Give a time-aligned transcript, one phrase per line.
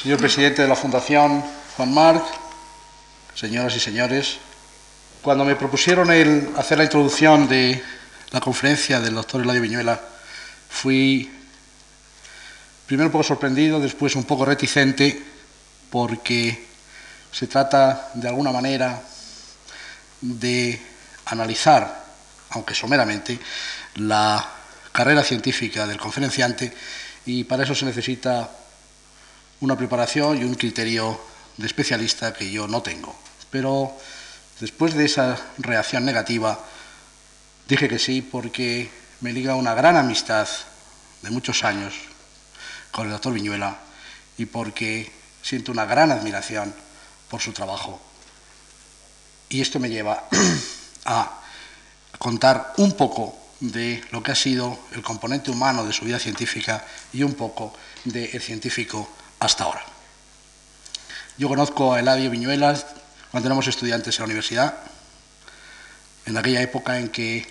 [0.00, 1.42] Señor presidente de la Fundación
[1.76, 2.24] Juan Marc,
[3.34, 4.36] señoras y señores,
[5.22, 7.82] cuando me propusieron el hacer la introducción de
[8.30, 10.00] la conferencia del doctor Eladio Viñuela,
[10.70, 11.28] fui
[12.86, 15.20] primero un poco sorprendido, después un poco reticente,
[15.90, 16.66] porque
[17.32, 19.02] se trata de alguna manera
[20.20, 20.80] de
[21.24, 22.04] analizar,
[22.50, 23.36] aunque someramente,
[23.96, 24.48] la
[24.92, 26.72] carrera científica del conferenciante
[27.26, 28.48] y para eso se necesita
[29.60, 31.20] una preparación y un criterio
[31.56, 33.14] de especialista que yo no tengo.
[33.50, 33.92] Pero
[34.60, 36.58] después de esa reacción negativa,
[37.68, 40.48] dije que sí porque me liga una gran amistad
[41.22, 41.94] de muchos años
[42.92, 43.78] con el doctor Viñuela
[44.36, 45.10] y porque
[45.42, 46.74] siento una gran admiración
[47.28, 48.00] por su trabajo.
[49.48, 50.28] Y esto me lleva
[51.04, 51.40] a
[52.18, 56.84] contar un poco de lo que ha sido el componente humano de su vida científica
[57.12, 57.72] y un poco
[58.04, 59.08] del científico
[59.40, 59.84] hasta ahora.
[61.36, 62.86] Yo conozco a Eladio Viñuelas
[63.30, 64.74] cuando éramos estudiantes en la universidad,
[66.26, 67.46] en aquella época en que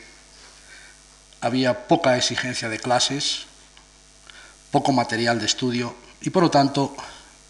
[1.41, 3.45] había poca exigencia de clases,
[4.71, 6.95] poco material de estudio y por lo tanto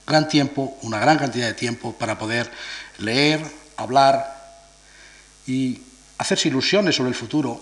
[0.05, 2.51] gran tiempo, una gran cantidad de tiempo para poder
[2.99, 3.43] leer,
[3.75, 4.37] hablar
[5.45, 5.81] y
[6.17, 7.61] hacerse ilusiones sobre el futuro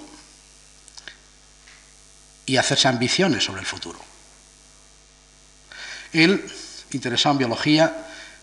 [2.46, 4.00] y hacerse ambiciones sobre el futuro.
[6.14, 6.46] Él
[6.96, 7.94] interesado en biología,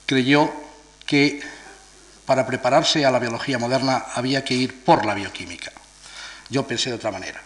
[0.06, 0.52] creyó
[1.06, 1.40] que
[2.26, 5.72] para prepararse a la biología moderna había que ir por la bioquímica.
[6.50, 7.42] Yo pensé de otra manera.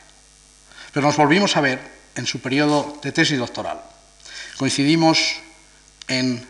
[0.92, 1.80] Pero nos volvimos a ver
[2.14, 3.80] en su periodo de tesis doctoral.
[4.56, 5.36] Coincidimos
[6.08, 6.46] en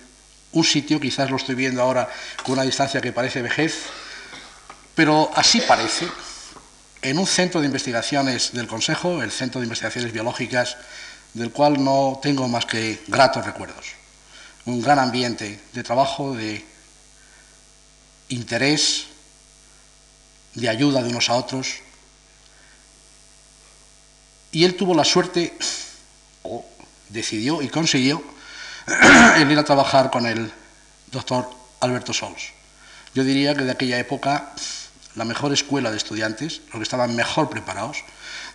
[0.53, 2.09] un sitio, quizás lo estoy viendo ahora
[2.43, 3.83] con una distancia que parece vejez,
[4.95, 6.09] pero así parece,
[7.03, 10.77] en un centro de investigaciones del Consejo, el Centro de Investigaciones Biológicas,
[11.35, 14.06] del cual no tengo más que gratos recuerdos
[14.67, 16.65] un gran ambiente de trabajo, de
[18.29, 19.07] interés,
[20.55, 21.77] de ayuda de unos a otros.
[24.51, 25.57] Y él tuvo la suerte,
[26.43, 26.65] o
[27.09, 28.23] decidió y consiguió,
[29.37, 30.53] el ir a trabajar con el
[31.13, 31.49] doctor
[31.81, 32.53] Alberto Sols.
[33.15, 34.53] Yo diría que de aquella época
[35.15, 37.99] la mejor escuela de estudiantes, los que estaban mejor preparados,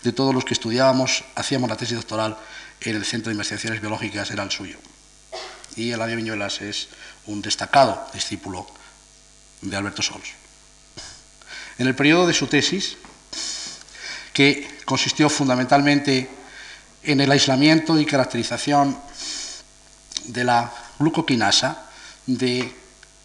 [0.03, 2.37] de todos los que estudiábamos, hacíamos la tesis doctoral
[2.81, 4.77] en el Centro de Investigaciones Biológicas, era el suyo
[5.75, 6.87] y Eladio Viñuelas es
[7.27, 8.67] un destacado discípulo
[9.61, 10.29] de Alberto Sols.
[11.77, 12.97] En el periodo de su tesis,
[14.33, 16.29] que consistió fundamentalmente
[17.03, 18.97] en el aislamiento y caracterización
[20.25, 21.89] de la glucoquinasa
[22.25, 22.73] del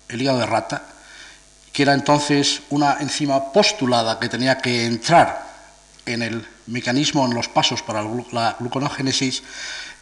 [0.09, 0.83] hígado de rata,
[1.73, 5.47] que era entonces una enzima postulada que tenía que entrar
[6.07, 8.03] en el mecanismo, en los pasos para
[8.33, 9.43] la gluconogénesis,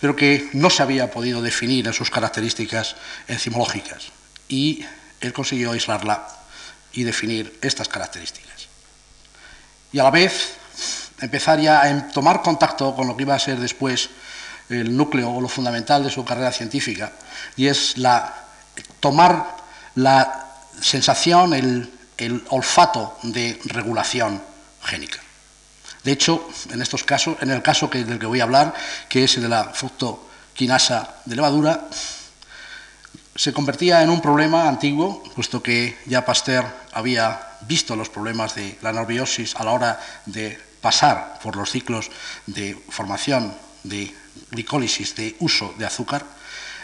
[0.04, 2.94] pero que no se había podido definir en sus características
[3.26, 4.12] enzimológicas.
[4.50, 4.84] Y
[5.18, 6.28] él consiguió aislarla
[6.92, 8.68] y definir estas características.
[9.92, 10.56] Y a la vez
[11.22, 14.10] empezar ya a tomar contacto con lo que iba a ser después
[14.68, 17.12] el núcleo o lo fundamental de su carrera científica,
[17.56, 18.44] y es la,
[19.00, 19.56] tomar
[19.94, 24.42] la sensación, el olfato de regulación
[24.82, 25.23] génica.
[26.04, 28.74] De hecho, en estos casos, en el caso del que voy a hablar,
[29.08, 31.88] que es el de la fructoquinasa de levadura,
[33.34, 38.78] se convertía en un problema antiguo, puesto que ya Pasteur había visto los problemas de
[38.82, 42.10] la nerviosis a la hora de pasar por los ciclos
[42.46, 44.14] de formación de
[44.50, 46.24] glicólisis, de uso de azúcar.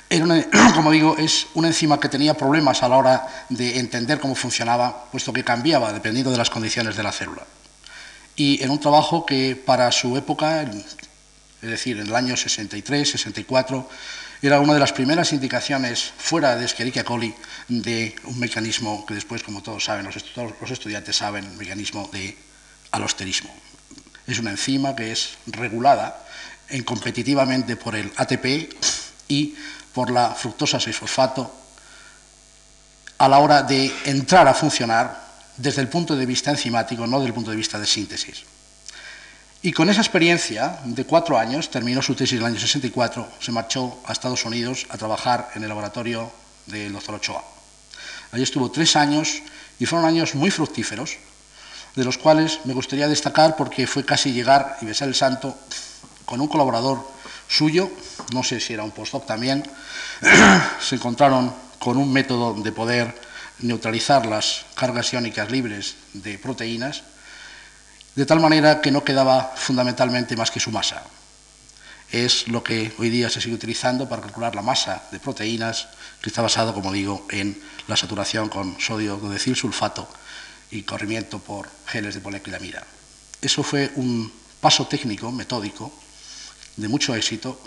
[0.75, 5.05] como digo, es una enzima que tenía problemas a la hora de entender cómo funcionaba,
[5.13, 7.45] puesto que cambiaba dependiendo de las condiciones de la célula
[8.41, 13.87] y en un trabajo que para su época, es decir, en el año 63, 64,
[14.41, 17.35] era una de las primeras indicaciones fuera de Escherichia coli
[17.69, 20.17] de un mecanismo que después, como todos saben, los,
[20.71, 22.35] estudiantes saben, el mecanismo de
[22.93, 23.55] alosterismo.
[24.27, 26.27] Es una enzima que es regulada
[26.71, 28.73] en competitivamente por el ATP
[29.29, 29.55] y
[29.93, 31.51] por la fructosa 6-fosfato
[33.19, 35.30] a la hora de entrar a funcionar
[35.61, 38.45] desde el punto de vista enzimático, no desde el punto de vista de síntesis.
[39.63, 43.53] Y con esa experiencia de cuatro años, terminó su tesis en el año 64, se
[43.53, 46.33] marchó a Estados Unidos a trabajar en el laboratorio
[46.65, 47.45] del doctor Ochoa.
[48.33, 49.43] Allí estuvo tres años
[49.79, 51.19] y fueron años muy fructíferos,
[51.95, 55.59] de los cuales me gustaría destacar porque fue casi llegar y besar el santo
[56.25, 57.07] con un colaborador
[57.49, 57.91] suyo,
[58.33, 59.69] no sé si era un postdoc también,
[60.81, 63.30] se encontraron con un método de poder
[63.63, 67.03] neutralizar las cargas iónicas libres de proteínas,
[68.15, 71.03] de tal manera que no quedaba fundamentalmente más que su masa.
[72.11, 75.87] es lo que hoy día se sigue utilizando para calcular la masa de proteínas,
[76.21, 80.09] que está basado, como digo, en la saturación con sodio de sulfato
[80.73, 82.85] y corrimiento por geles de poliacrilamida.
[83.41, 85.93] Eso fue un paso técnico, metódico,
[86.77, 87.61] de mucho éxito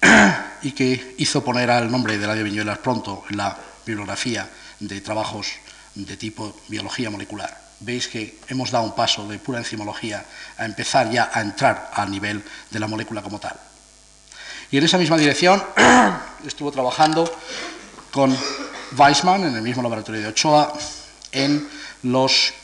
[0.62, 4.48] y que hizo poner al nombre de Radio Viñuelas pronto en la bibliografía
[4.88, 5.48] de trabajos
[5.94, 7.62] de tipo biología molecular.
[7.80, 10.24] Veis que hemos dado un paso de pura enzimología
[10.56, 13.58] a empezar ya a entrar al nivel de la molécula como tal.
[14.70, 15.62] Y en esa misma dirección
[16.46, 17.30] estuvo trabajando
[18.10, 18.36] con
[18.96, 20.72] Weissman en el mismo laboratorio de Ochoa
[21.32, 21.68] en
[22.02, 22.54] los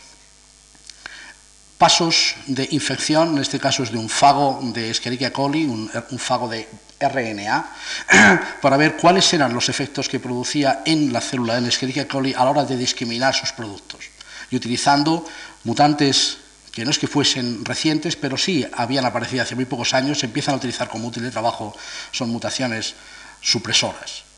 [1.81, 5.89] pasos de infección, en este caso es de un fago de Escherichia coli, un,
[6.19, 6.69] fago de
[7.01, 7.73] RNA
[8.61, 12.45] para ver cuáles eran los efectos que producía en la célula de Escherichia coli a
[12.45, 14.11] la hora de discriminar sus productos.
[14.51, 15.25] Y utilizando
[15.65, 16.37] mutantes
[16.71, 20.27] que no es que fuesen recientes, pero sí habían aparecido hace muy pocos años, se
[20.27, 21.75] empiezan a utilizar como útil de trabajo,
[22.13, 22.95] son mutaciones
[23.41, 24.30] supresoras.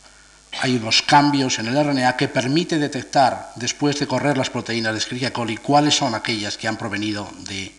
[0.60, 4.98] Hay unos cambios en el RNA que permite detectar, después de correr las proteínas de
[4.98, 7.72] Escherichia coli, cuáles son aquellas que han provenido de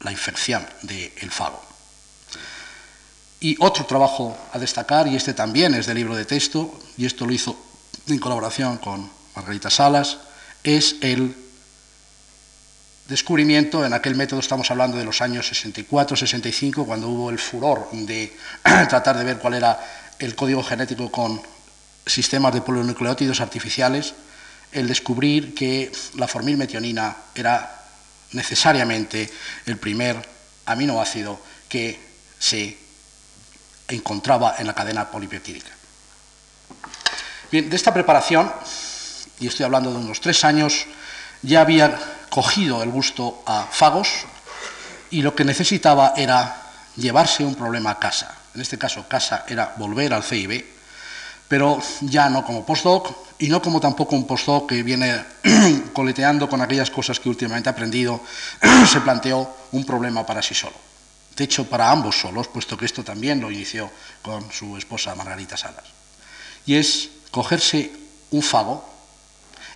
[0.00, 1.62] la infección del fago.
[3.40, 7.26] Y otro trabajo a destacar, y este también es de libro de texto, y esto
[7.26, 7.56] lo hizo
[8.06, 10.18] en colaboración con Margarita Salas,
[10.62, 11.34] es el
[13.08, 18.36] descubrimiento, en aquel método estamos hablando de los años 64-65, cuando hubo el furor de
[18.62, 19.80] tratar de ver cuál era
[20.18, 21.40] el código genético con
[22.06, 24.14] sistemas de polinucleótidos artificiales,
[24.72, 27.84] el descubrir que la formilmetionina era
[28.32, 29.30] necesariamente
[29.66, 30.16] el primer
[30.66, 31.98] aminoácido que
[32.38, 32.78] se
[33.88, 35.70] encontraba en la cadena polipeptídica.
[37.50, 38.52] Bien, de esta preparación,
[39.40, 40.86] y estoy hablando de unos tres años,
[41.42, 41.98] ya había
[42.30, 44.08] cogido el gusto a fagos
[45.10, 46.62] y lo que necesitaba era
[46.96, 48.36] llevarse un problema a casa.
[48.54, 50.64] En este caso, casa era volver al CIB,
[51.50, 53.10] pero ya no como postdoc
[53.40, 55.24] y no como tampoco un postdoc que viene
[55.92, 58.22] coleteando con aquellas cosas que últimamente ha aprendido,
[58.86, 60.90] se planteó un problema para sí solo
[61.40, 65.56] de hecho para ambos solos, puesto que esto también lo inició con su esposa Margarita
[65.56, 65.84] Salas.
[66.66, 67.90] Y es cogerse
[68.30, 68.84] un fago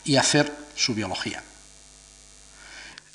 [0.05, 1.43] y hacer su biología.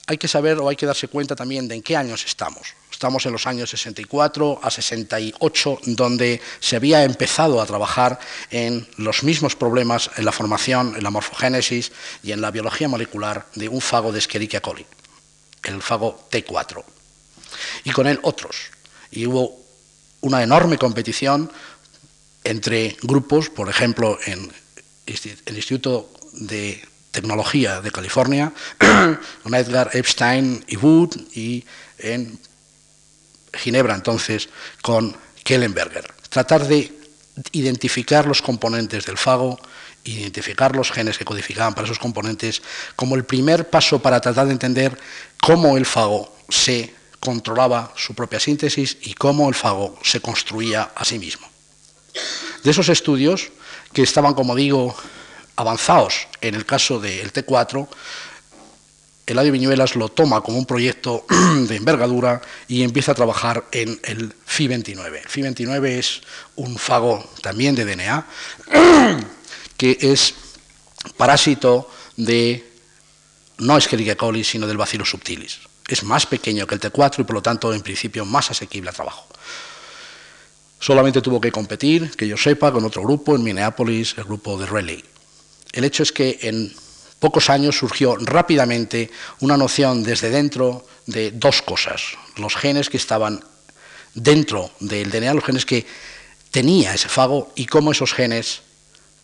[0.09, 2.73] Hay que saber o hay que darse cuenta también de en qué años estamos.
[2.91, 8.19] Estamos en los años 64 a 68, donde se había empezado a trabajar
[8.49, 11.91] en los mismos problemas en la formación, en la morfogénesis
[12.23, 14.83] y en la biología molecular de un fago de Escherichia coli,
[15.61, 16.83] el fago T4
[17.83, 18.55] y con él otros.
[19.11, 19.61] Y hubo
[20.21, 21.51] una enorme competición
[22.43, 24.51] entre grupos, por ejemplo, en
[25.05, 26.83] el Instituto de
[27.19, 28.53] Tecnología de California,
[29.43, 31.65] con Edgar Epstein y Wood, y
[31.97, 32.39] en
[33.53, 34.47] Ginebra entonces
[34.81, 36.13] con Kellenberger.
[36.29, 36.93] Tratar de
[37.51, 39.59] identificar los componentes del fago,
[40.05, 42.61] identificar los genes que codificaban para esos componentes,
[42.95, 44.97] como el primer paso para tratar de entender
[45.41, 51.03] cómo el fago se controlaba su propia síntesis y cómo el fago se construía a
[51.03, 51.45] sí mismo.
[52.63, 53.51] De esos estudios,
[53.91, 54.95] que estaban, como digo,
[55.59, 57.87] avanzados en el caso del T4,
[59.25, 61.25] Eladio Viñuelas lo toma como un proyecto
[61.67, 65.21] de envergadura y empieza a trabajar en el FI29.
[65.21, 66.21] El FI29 es
[66.55, 68.25] un fago también de DNA
[69.77, 70.33] que es
[71.15, 72.65] parásito de
[73.59, 77.35] no Escherichia coli, sino del Bacillus subtilis es más pequeño que el T4 y por
[77.35, 79.27] lo tanto en principio más asequible a trabajo.
[80.79, 84.65] Solamente tuvo que competir, que yo sepa, con otro grupo en Minneapolis, el grupo de
[84.65, 85.03] Relay.
[85.71, 86.73] El hecho es que en
[87.19, 89.11] pocos años surgió rápidamente
[89.41, 92.01] una noción desde dentro de dos cosas.
[92.37, 93.43] Los genes que estaban
[94.13, 95.85] dentro del DNA, los genes que
[96.51, 98.61] tenía ese fago y cómo esos genes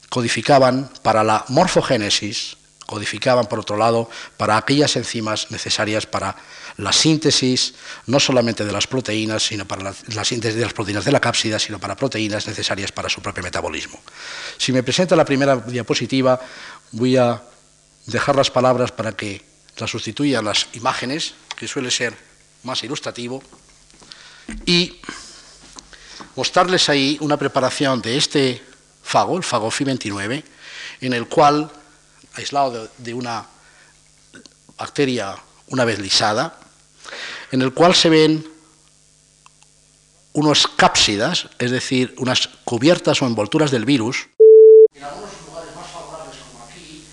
[0.09, 6.35] codificaban para la morfogénesis codificaban, por otro lado, para aquellas enzimas necesarias para
[6.77, 7.73] la síntesis,
[8.07, 11.57] no solamente de las proteínas, sino para la, síntesis de las proteínas de la cápsida,
[11.57, 14.01] sino para proteínas necesarias para su propio metabolismo.
[14.57, 16.39] Si me presenta la primera diapositiva,
[16.91, 17.41] voy a
[18.05, 19.43] dejar las palabras para que
[19.77, 22.15] las sustituyan las imágenes, que suele ser
[22.63, 23.41] más ilustrativo,
[24.65, 24.99] y
[26.35, 28.61] mostrarles ahí una preparación de este
[29.01, 30.43] fago, el fago FI29,
[31.01, 31.71] en el cual
[32.35, 33.45] aislado de, una
[34.77, 35.35] bacteria
[35.67, 36.59] una vez lisada,
[37.51, 38.55] en el cual se ven
[40.33, 44.27] unas cápsidas, es decir, unas cubiertas o envolturas del virus.
[44.93, 47.05] En algunos lugares más favorables, como aquí,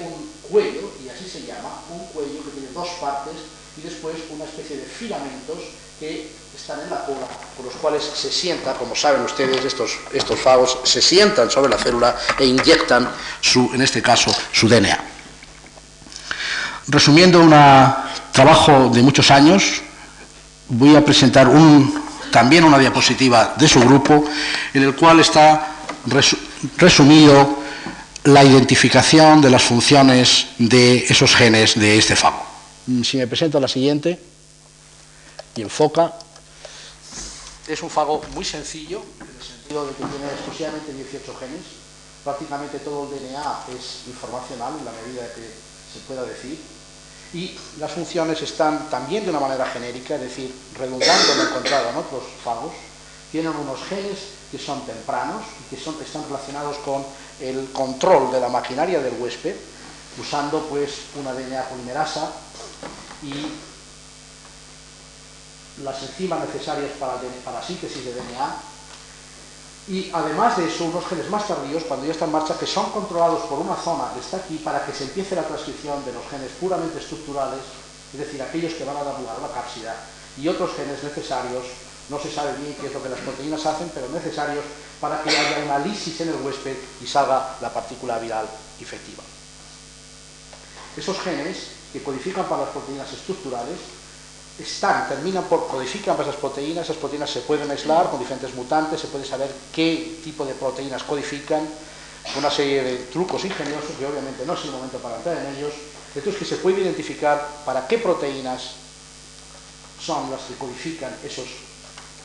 [0.00, 3.34] un cuello, y así se llama, un cuello que tiene dos partes,
[3.78, 5.58] y después una especie de filamentos
[5.98, 10.38] que están en la cola, con los cuales se sienta, como saben ustedes, estos, estos
[10.38, 15.04] fagos se sientan sobre la célula e inyectan, su, en este caso, su DNA.
[16.88, 17.54] Resumiendo un
[18.32, 19.82] trabajo de muchos años,
[20.68, 24.24] voy a presentar un, también una diapositiva de su grupo,
[24.72, 25.76] en el cual está
[26.76, 27.58] resumido
[28.24, 32.44] la identificación de las funciones de esos genes de este fago.
[33.04, 34.18] Si me presento la siguiente
[35.56, 36.12] y enfoca,
[37.66, 41.62] es un fago muy sencillo, en el sentido de que tiene exclusivamente 18 genes.
[42.24, 46.58] Prácticamente todo el DNA es informacional en la medida que se pueda decir.
[47.32, 51.96] Y las funciones están también de una manera genérica, es decir, redundando lo encontrado en
[51.96, 52.72] otros fagos.
[53.30, 54.18] Tienen unos genes
[54.50, 57.04] que son tempranos y que son, están relacionados con
[57.40, 59.54] el control de la maquinaria del huésped,
[60.18, 62.32] usando pues una DNA polimerasa
[63.22, 63.32] y
[65.84, 68.56] las enzimas necesarias para, la síntesis de DNA
[69.88, 72.90] y además de eso unos genes más tardíos cuando ya están en marcha que son
[72.90, 76.26] controlados por una zona que está aquí para que se empiece la transcripción de los
[76.28, 77.60] genes puramente estructurales,
[78.12, 79.96] es decir, aquellos que van a dar lugar a la cápsida
[80.36, 81.64] y otros genes necesarios,
[82.08, 84.64] no se sabe bien qué es lo que las proteínas hacen, pero necesarios
[85.00, 88.46] para que haya una lisis en el huésped y salga la partícula viral
[88.80, 89.22] efectiva.
[90.96, 93.78] Esos genes que codifican para las proteínas estructurales
[94.62, 99.06] están, terminan por, codifican esas proteínas, esas proteínas se pueden aislar con diferentes mutantes, se
[99.08, 101.68] puede saber qué tipo de proteínas codifican,
[102.36, 105.72] una serie de trucos ingeniosos que obviamente no es el momento para entrar en ellos,
[106.14, 108.72] entonces que se puede identificar para qué proteínas
[110.04, 111.46] son las que codifican esos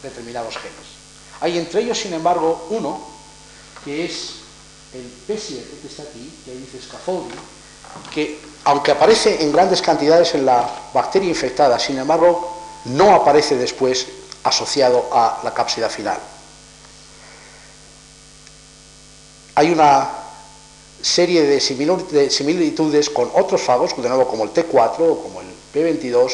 [0.01, 0.95] determinados genes.
[1.41, 3.07] Hay entre ellos, sin embargo, uno
[3.83, 4.35] que es
[4.93, 7.35] el P7, que está aquí, que ahí dice scaffolding,
[8.13, 12.51] que aunque aparece en grandes cantidades en la bacteria infectada, sin embargo,
[12.85, 14.07] no aparece después
[14.43, 16.17] asociado a la cápsida final.
[19.53, 20.09] Hay una
[21.01, 26.31] serie de similitudes con otros fagos, de nuevo como el T4 o como el P22,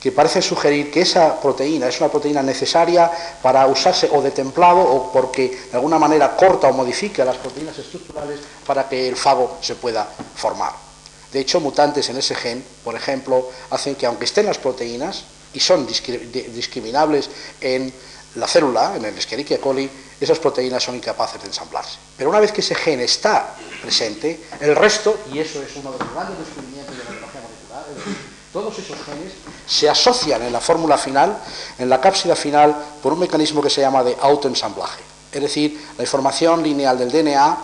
[0.00, 3.10] que parece sugerir que esa proteína es una proteína necesaria
[3.42, 7.78] para usarse o de templado o porque de alguna manera corta o modifica las proteínas
[7.78, 10.06] estructurales para que el fago se pueda
[10.36, 10.89] formar.
[11.32, 15.60] De hecho, mutantes en ese gen, por ejemplo, hacen que aunque estén las proteínas y
[15.60, 17.92] son discriminables en
[18.36, 21.98] la célula, en el Escherichia coli, esas proteínas son incapaces de ensamblarse.
[22.16, 25.98] Pero una vez que ese gen está presente, el resto, y eso es uno de
[25.98, 28.16] los grandes descubrimientos de la biología molecular, es decir,
[28.52, 29.32] todos esos genes
[29.66, 31.38] se asocian en la fórmula final,
[31.78, 35.02] en la cápsida final, por un mecanismo que se llama de autoensamblaje.
[35.32, 37.58] Es decir, la información lineal del DNA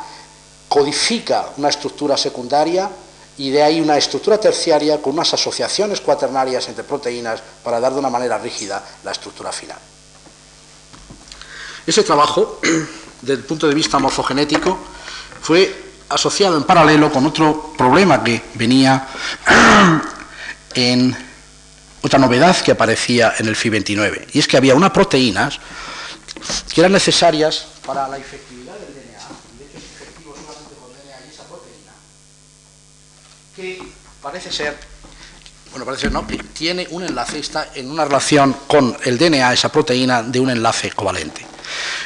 [0.68, 2.88] codifica una estructura secundaria
[3.38, 7.98] y de ahí una estructura terciaria con unas asociaciones cuaternarias entre proteínas para dar de
[7.98, 9.78] una manera rígida la estructura final.
[11.86, 12.60] Ese trabajo,
[13.20, 14.78] desde el punto de vista morfogenético,
[15.40, 19.06] fue asociado en paralelo con otro problema que venía
[20.74, 21.16] en
[22.02, 25.58] otra novedad que aparecía en el FI29, y es que había unas proteínas
[26.72, 29.18] que eran necesarias para la efectividad del DNA,
[29.54, 31.92] y de hecho es efectivo solamente con DNA y esa proteína,
[33.56, 33.82] que
[34.20, 34.76] parece ser,
[35.70, 39.54] bueno, parece ser no, que tiene un enlace, está en una relación con el DNA,
[39.54, 41.46] esa proteína, de un enlace covalente.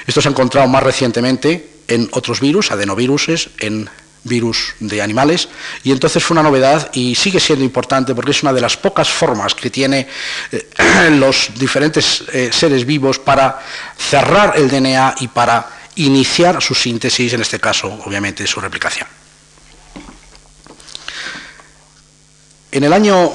[0.06, 3.90] Esto se ha encontrado más recientemente en otros virus, adenoviruses, en
[4.22, 5.48] virus de animales,
[5.82, 9.08] y entonces fue una novedad y sigue siendo importante porque es una de las pocas
[9.10, 10.06] formas que tiene
[10.52, 10.68] eh,
[11.12, 13.60] los diferentes eh, seres vivos para
[13.98, 19.19] cerrar el DNA y para iniciar su síntesis, en este caso, obviamente, su replicación.
[22.72, 23.32] En el año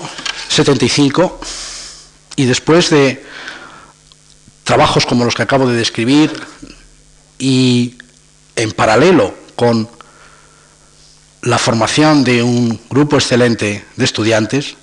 [0.47, 1.39] 75,
[2.37, 3.25] y después de
[4.63, 6.31] trabajos como los que acabo de describir,
[7.37, 7.97] y
[8.55, 9.89] en paralelo con
[11.41, 14.75] la formación de un grupo excelente de estudiantes,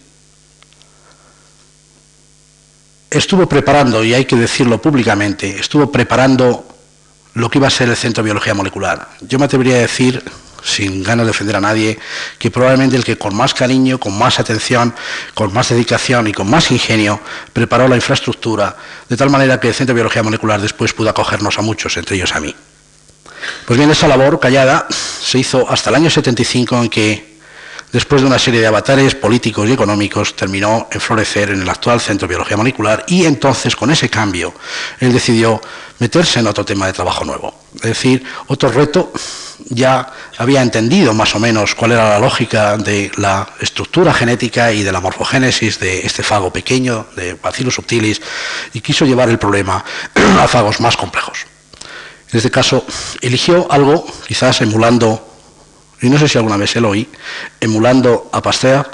[3.11, 6.67] estuvo preparando, y hay que decirlo públicamente, estuvo preparando
[7.35, 9.09] lo que iba a ser el Centro de Biología Molecular.
[9.23, 10.23] Yo me atrevería a decir,
[10.65, 11.99] sin ganas de ofender a nadie,
[12.39, 14.95] que probablemente el que con más cariño, con más atención,
[15.35, 17.21] con más dedicación y con más ingenio
[17.53, 18.77] preparó la infraestructura,
[19.09, 22.17] de tal manera que el Centro de Biología Molecular después pudo acogernos a muchos, entre
[22.17, 22.55] ellos a mí.
[23.67, 27.39] Pues bien, esa labor callada se hizo hasta el año 75 en que,
[27.93, 32.01] después de una serie de avatares políticos y económicos, terminó en florecer en el actual
[32.01, 34.55] Centro de Biología Molecular y entonces, con ese cambio,
[35.01, 35.61] él decidió
[35.99, 37.55] meterse en otro tema de trabajo nuevo.
[37.77, 39.13] Es decir, otro reto
[39.69, 44.83] ya había entendido más o menos cuál era la lógica de la estructura genética y
[44.83, 48.21] de la morfogénesis de este fago pequeño, de Bacillus subtilis,
[48.73, 49.85] y quiso llevar el problema
[50.41, 51.47] a fagos más complejos.
[52.31, 52.85] En este caso,
[53.21, 55.29] eligió algo, quizás emulando,
[56.01, 57.09] y no sé si alguna vez se lo oí,
[57.61, 58.91] emulando a Pasteur,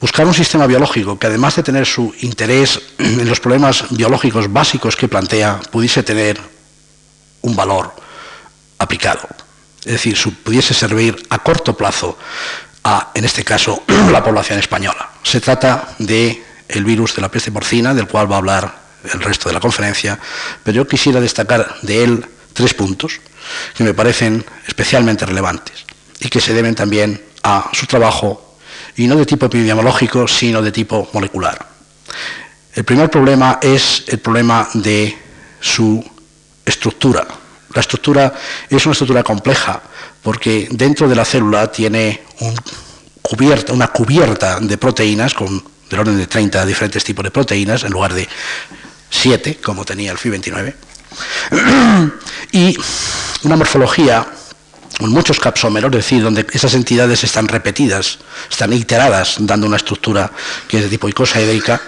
[0.00, 4.96] buscar un sistema biológico que además de tener su interés en los problemas biológicos básicos
[4.96, 6.40] que plantea, pudiese tener
[7.42, 7.99] un valor
[8.80, 9.28] aplicado.
[9.84, 12.18] Es decir, pudiese servir a corto plazo
[12.82, 15.10] a, en este caso, la población española.
[15.22, 16.42] Se trata de
[16.84, 20.18] virus de la peste porcina, del cual va a hablar el resto de la conferencia,
[20.62, 23.20] pero yo quisiera destacar de él tres puntos
[23.74, 25.84] que me parecen especialmente relevantes
[26.20, 28.56] y que se deben también a su trabajo,
[28.96, 31.66] y no de tipo epidemiológico, sino de tipo molecular.
[32.74, 35.16] El primer problema es el problema de
[35.60, 36.04] su
[36.64, 37.26] estructura,
[37.74, 38.34] la estructura
[38.68, 39.80] es una estructura compleja
[40.22, 42.22] porque dentro de la célula tiene
[43.68, 48.14] una cubierta de proteínas con del orden de 30 diferentes tipos de proteínas en lugar
[48.14, 48.28] de
[49.10, 50.74] 7 como tenía el FI29
[52.52, 52.76] y
[53.42, 54.26] una morfología
[54.98, 58.18] con muchos capsómeros, es decir, donde esas entidades están repetidas,
[58.50, 60.30] están iteradas, dando una estructura
[60.68, 61.80] que es de tipo icosaédrica,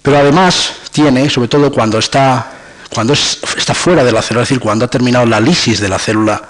[0.00, 2.61] pero además tiene, sobre todo cuando está
[2.92, 5.98] cuando está fuera de la célula, es decir, cuando ha terminado la lisis de la
[5.98, 6.42] célula,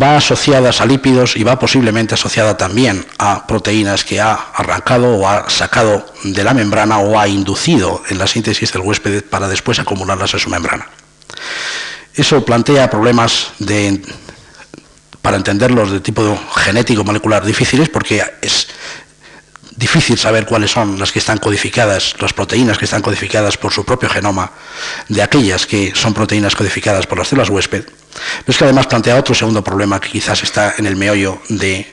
[0.00, 5.28] va asociada a lípidos y va posiblemente asociada también a proteínas que ha arrancado o
[5.28, 9.78] ha sacado de la membrana o ha inducido en la síntesis del huésped para después
[9.78, 10.86] acumularlas en su membrana.
[12.14, 13.52] Eso plantea problemas
[15.22, 18.68] para entenderlos de tipo genético molecular difíciles porque es
[19.76, 23.84] difícil saber cuáles son las que están codificadas, las proteínas que están codificadas por su
[23.84, 24.52] propio genoma,
[25.08, 27.84] de aquellas que son proteínas codificadas por las células huésped.
[27.84, 31.86] Pero es que además plantea otro segundo problema que quizás está en el meollo del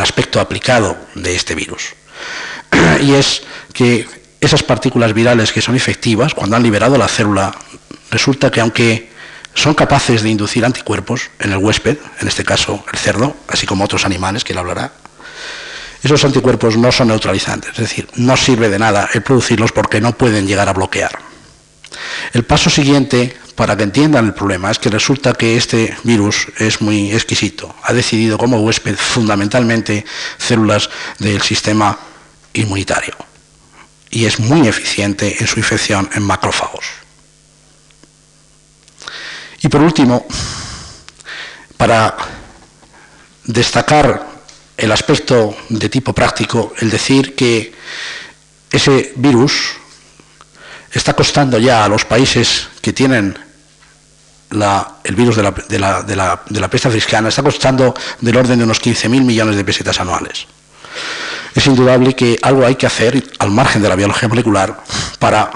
[0.00, 1.94] aspecto aplicado de este virus.
[3.00, 3.42] Y es
[3.72, 4.06] que
[4.40, 7.54] esas partículas virales que son efectivas, cuando han liberado la célula,
[8.10, 9.12] resulta que aunque
[9.54, 13.84] son capaces de inducir anticuerpos en el huésped, en este caso el cerdo, así como
[13.84, 14.92] otros animales que él hablará,
[16.02, 20.16] esos anticuerpos no son neutralizantes, es decir, no sirve de nada el producirlos porque no
[20.16, 21.18] pueden llegar a bloquear.
[22.32, 26.80] El paso siguiente, para que entiendan el problema, es que resulta que este virus es
[26.80, 27.74] muy exquisito.
[27.84, 30.04] Ha decidido como huésped fundamentalmente
[30.38, 31.96] células del sistema
[32.54, 33.14] inmunitario
[34.10, 36.84] y es muy eficiente en su infección en macrófagos.
[39.62, 40.26] Y por último,
[41.76, 42.16] para
[43.44, 44.31] destacar
[44.82, 47.72] el aspecto de tipo práctico, el decir que
[48.68, 49.74] ese virus
[50.90, 53.38] está costando ya a los países que tienen
[54.50, 55.52] el virus de la,
[56.02, 56.16] de,
[56.60, 60.46] la, peste africana, está costando del orden de unos 15.000 millones de pesetas anuales.
[61.54, 64.82] Es indudable que algo hay que hacer al margen de la biología molecular
[65.20, 65.48] para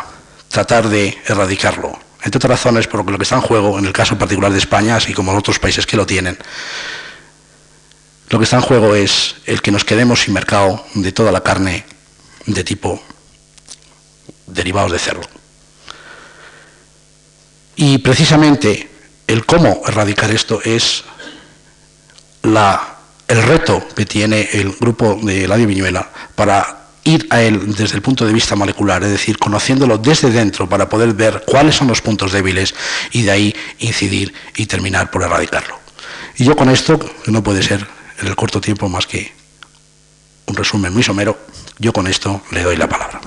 [0.49, 1.99] tratar de erradicarlo.
[2.23, 4.97] Entre otras razones, por lo que está en juego, en el caso particular de España,
[4.97, 6.39] así como en otros países que lo tienen,
[8.29, 11.43] lo que está en juego es el que nos quedemos sin mercado de toda la
[11.43, 11.85] carne
[12.47, 13.03] de tipo
[14.47, 15.29] derivados de cerdo.
[17.77, 18.89] Y precisamente
[19.27, 21.05] el cómo erradicar esto es
[22.43, 28.03] el reto que tiene el grupo de la Viñuela para ir a él desde el
[28.03, 32.01] punto de vista molecular, es decir, conociéndolo desde dentro para poder ver cuáles son los
[32.01, 32.75] puntos débiles
[33.13, 35.79] y de ahí incidir y terminar por erradicarlo.
[36.37, 37.87] Y yo con esto, no puede ser
[38.21, 39.33] en el corto tiempo más que
[40.47, 41.39] un resumen muy somero,
[41.79, 43.21] yo con esto le doy la palabra.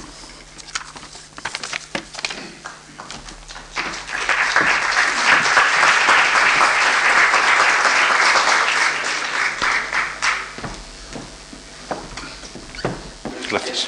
[13.51, 13.87] Gracias.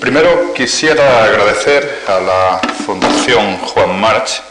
[0.00, 4.42] Primero quisiera agradecer a la Fundación Juan March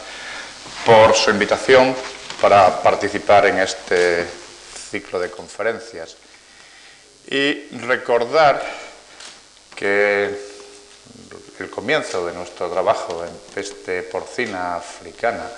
[0.84, 1.94] por su invitación
[2.40, 4.37] para participar en este
[4.88, 6.16] ciclo de conferencias.
[7.28, 8.62] Y recordar
[9.76, 10.34] que
[11.58, 15.50] el comienzo de nuestro trabajo en peste porcina africana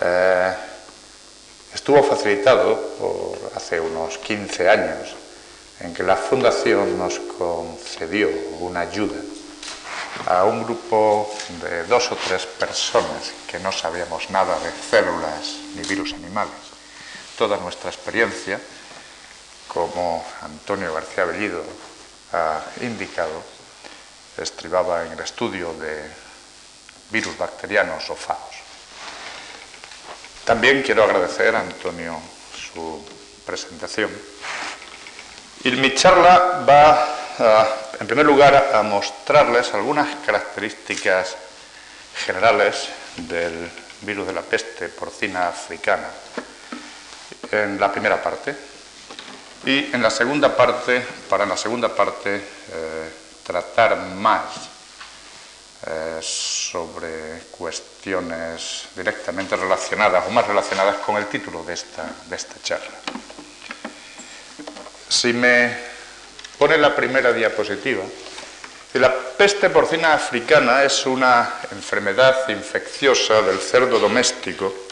[0.00, 0.54] eh,
[1.74, 5.14] estuvo facilitado por hace unos 15 años
[5.80, 8.28] en que la Fundación nos concedió
[8.60, 9.20] una ayuda
[10.26, 11.30] a un grupo
[11.62, 16.67] de dos o tres personas que no sabíamos nada de células ni virus animales
[17.38, 18.60] toda nuestra experiencia,
[19.68, 21.62] como Antonio García Bellido
[22.32, 23.42] ha indicado,
[24.36, 26.02] estribaba en el estudio de
[27.10, 28.56] virus bacterianos o fagos.
[30.44, 32.18] También quiero agradecer a Antonio
[32.74, 33.06] su
[33.46, 34.10] presentación.
[35.62, 41.36] Y mi charla va, en primer lugar, a mostrarles algunas características
[42.26, 43.70] generales del
[44.02, 46.08] virus de la peste porcina africana
[47.50, 48.54] en la primera parte.
[49.64, 54.42] Y en la segunda parte, para en la segunda parte eh, tratar más
[55.86, 62.54] eh, sobre cuestiones directamente relacionadas o más relacionadas con el título de esta, de esta
[62.62, 62.98] charla.
[65.08, 65.76] Si me
[66.58, 68.02] pone la primera diapositiva,
[68.94, 74.87] la peste porcina africana es una enfermedad infecciosa del cerdo doméstico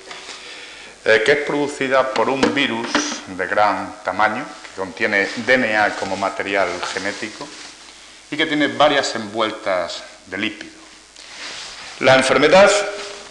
[1.06, 2.88] eh, que es producida por un virus
[3.28, 7.46] de gran tamaño, que contiene DNA como material genético
[8.28, 10.72] y que tiene varias envueltas de lípido.
[12.00, 12.68] La enfermedad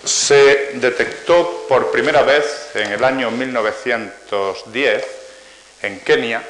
[0.05, 5.05] se detectó por primera vez en el año 1910
[5.81, 6.41] en Kenia,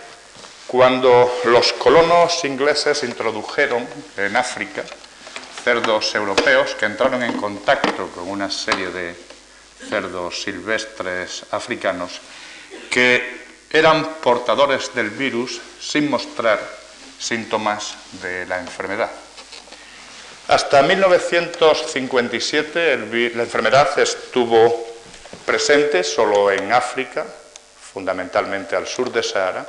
[0.67, 4.83] cuando los colonos ingleses introdujeron en África
[5.63, 9.34] cerdos europeos que entraron en contacto con una serie de
[9.89, 12.21] cerdos silvestres africanos
[12.89, 16.59] que eran portadores del virus sin mostrar
[17.19, 19.11] síntomas de la enfermedad.
[20.47, 24.87] Hasta 1957 la enfermedad estuvo
[25.45, 27.25] presente solo en África,
[27.93, 29.67] fundamentalmente al sur de Sahara,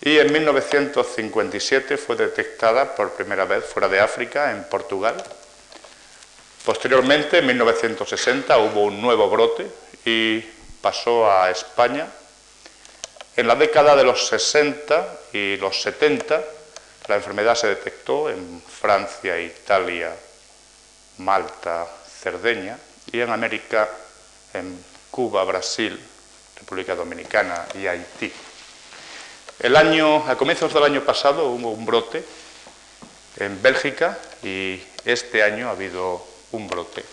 [0.00, 5.22] y en 1957 fue detectada por primera vez fuera de África, en Portugal,
[6.64, 9.66] Posteriormente, en 1960, hubo un nuevo brote
[10.06, 10.40] y
[10.80, 12.06] pasó a España.
[13.36, 16.42] En la década de los 60 y los 70,
[17.08, 20.16] la enfermedad se detectó en Francia, Italia,
[21.18, 21.86] Malta,
[22.22, 22.78] Cerdeña
[23.12, 23.90] y en América,
[24.54, 26.00] en Cuba, Brasil,
[26.56, 28.32] República Dominicana y Haití.
[29.58, 32.24] El año, a comienzos del año pasado hubo un brote
[33.36, 37.04] en Bélgica y este año ha habido un brote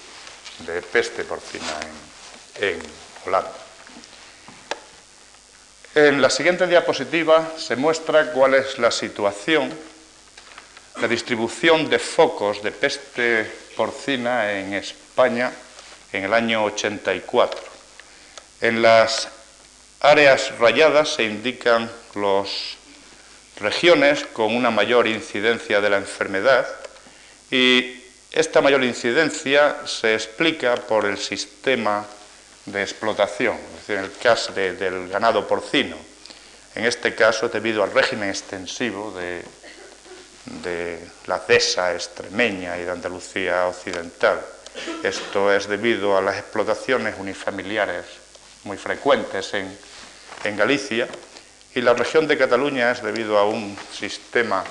[0.59, 1.79] de peste porcina
[2.59, 2.79] en,
[3.25, 3.53] Holanda.
[5.93, 9.71] En la siguiente diapositiva se muestra cuál es la situación,
[11.01, 15.51] la distribución de focos de peste porcina en España
[16.13, 17.59] en el año 84.
[18.61, 19.27] En las
[19.99, 22.77] áreas rayadas se indican las
[23.59, 26.67] regiones con una mayor incidencia de la enfermedad
[27.49, 28.00] y
[28.31, 32.05] esta mayor incidencia se explica por el sistema
[32.65, 35.97] de explotación, es decir, en el caso del ganado porcino.
[36.75, 39.43] En este caso, debido al régimen extensivo de,
[41.27, 44.41] la CESA extremeña y de Andalucía occidental.
[45.03, 48.05] Esto es debido a las explotaciones unifamiliares
[48.63, 49.77] muy frecuentes en,
[50.43, 51.07] en Galicia
[51.75, 54.63] y la región de Cataluña es debido a un sistema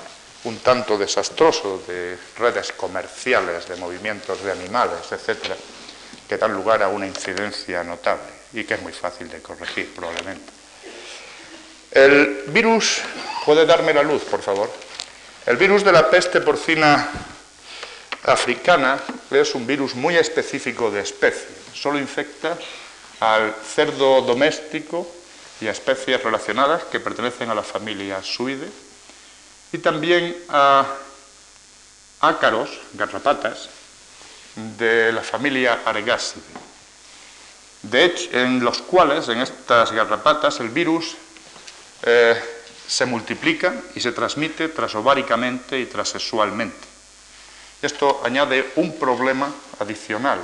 [0.43, 5.55] un tanto desastroso de redes comerciales, de movimientos de animales, etcétera,
[6.27, 10.51] que dan lugar a una incidencia notable y que es muy fácil de corregir probablemente.
[11.91, 13.01] El virus,
[13.45, 14.71] ¿puede darme la luz, por favor?
[15.45, 17.09] El virus de la peste porcina
[18.23, 18.99] africana
[19.29, 21.47] es un virus muy específico de especie.
[21.73, 22.57] Solo infecta
[23.19, 25.07] al cerdo doméstico
[25.59, 28.67] y a especies relacionadas que pertenecen a la familia Suide,
[29.71, 30.85] y también a
[32.21, 33.69] ácaros, garrapatas,
[34.55, 36.43] de la familia Argáside,
[37.83, 41.15] de en los cuales, en estas garrapatas, el virus
[42.03, 42.35] eh,
[42.87, 46.91] se multiplica y se transmite transováricamente y transexualmente.
[47.81, 50.39] Esto añade un problema adicional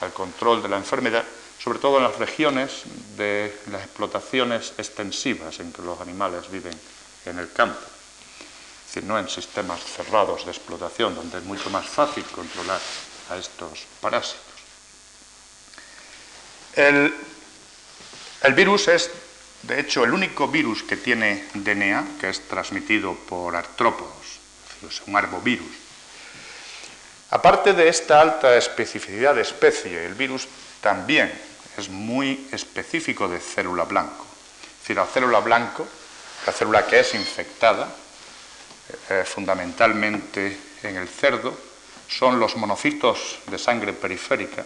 [0.00, 1.24] al control de la enfermedad,
[1.58, 2.84] sobre todo en las regiones
[3.16, 6.78] de las explotaciones extensivas en que los animales viven
[7.26, 7.97] en el campo
[8.88, 12.80] es decir, no en sistemas cerrados de explotación, donde es mucho más fácil controlar
[13.28, 14.40] a estos parásitos.
[16.74, 17.12] El,
[18.54, 19.10] virus es,
[19.64, 24.40] de hecho, el único virus que tiene DNA, que es transmitido por artrópodos,
[24.88, 25.68] es un arbovirus.
[27.28, 30.48] Aparte de esta alta especificidad de especie, el virus
[30.80, 31.30] también
[31.76, 34.24] es muy específico de célula blanco.
[34.62, 35.86] Es decir, la célula blanco,
[36.46, 37.94] la célula que es infectada,
[39.10, 41.56] eh, fundamentalmente en el cerdo,
[42.08, 44.64] son los monocitos de sangre periférica,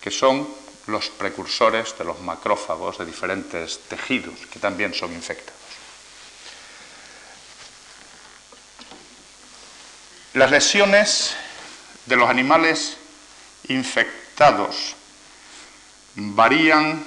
[0.00, 0.48] que son
[0.86, 5.60] los precursores de los macrófagos de diferentes tejidos que también son infectados.
[10.34, 11.34] Las lesiones
[12.06, 12.96] de los animales
[13.68, 14.94] infectados
[16.14, 17.04] varían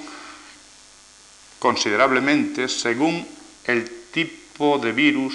[1.58, 3.26] considerablemente según
[3.64, 5.34] el tipo de virus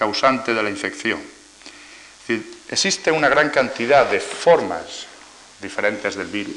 [0.00, 1.20] causante de la infección.
[2.70, 5.04] existe una gran cantidad de formas
[5.60, 6.56] diferentes del virus,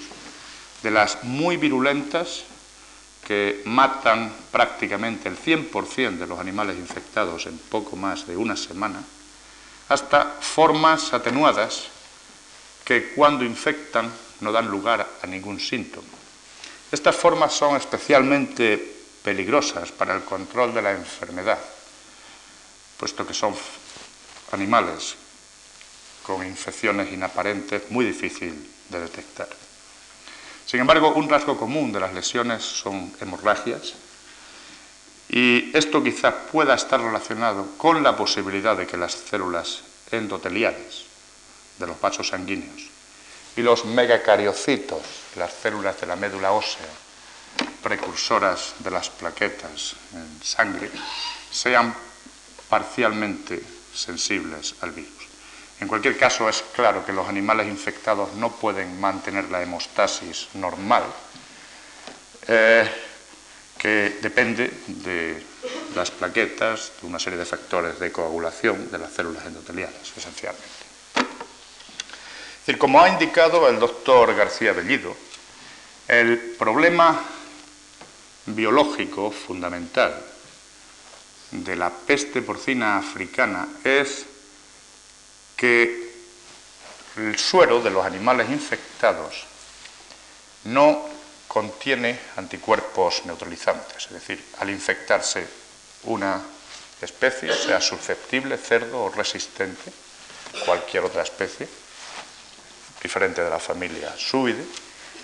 [0.82, 2.48] de las muy virulentas
[3.28, 9.04] que matan prácticamente el 100% de los animales infectados en poco más de una semana,
[9.90, 11.88] hasta formas atenuadas
[12.86, 16.08] que cuando infectan no dan lugar a ningún síntoma.
[16.94, 18.80] Estas formas son especialmente
[19.22, 21.60] peligrosas para el control de la enfermedad,
[23.04, 23.54] puesto que son
[24.54, 25.16] animales
[26.26, 28.56] con infecciones inaparentes muy difíciles
[28.88, 29.50] de detectar.
[30.66, 33.96] Sin embargo, un rasgo común de las lesiones son hemorragias
[35.28, 41.04] y esto quizás pueda estar relacionado con la posibilidad de que las células endoteliales
[41.80, 42.88] de los vasos sanguíneos
[43.58, 45.02] y los megacariocitos,
[45.36, 46.88] las células de la médula ósea,
[47.84, 50.90] precursoras de las plaquetas en sangre,
[51.52, 51.94] sean
[52.74, 53.62] parcialmente
[53.94, 55.30] sensibles al virus.
[55.80, 61.04] En cualquier caso, es claro que los animales infectados no pueden mantener la hemostasis normal,
[62.48, 62.90] eh,
[63.78, 65.44] que depende de
[65.94, 70.68] las plaquetas, de una serie de factores de coagulación de las células endoteliales, esencialmente.
[72.66, 75.16] Es como ha indicado el doctor García Bellido,
[76.08, 77.22] el problema
[78.48, 80.33] biológico fundamental
[81.54, 84.26] de la peste porcina africana es
[85.56, 86.12] que
[87.18, 89.46] el suero de los animales infectados
[90.66, 91.06] no
[91.48, 95.46] contiene anticuerpos neutralizantes, es decir, al infectarse
[96.06, 96.42] una
[97.00, 99.94] especie, sea susceptible, cerdo o resistente,
[100.66, 101.68] cualquier otra especie,
[103.02, 104.64] diferente de la familia Suide,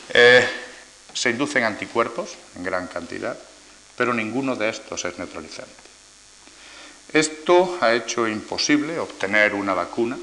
[0.09, 0.47] eh,
[1.13, 3.37] se inducen anticuerpos en gran cantidad,
[3.97, 5.88] pero ninguno de estos es neutralizante.
[7.11, 10.17] Esto ha hecho imposible obtener una vacuna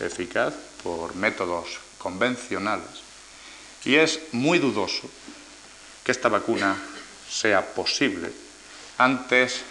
[0.00, 3.04] eficaz por métodos convencionales.
[3.84, 5.08] Y es muy dudoso
[6.02, 6.76] que esta vacuna
[7.30, 8.32] sea posible
[8.98, 9.62] antes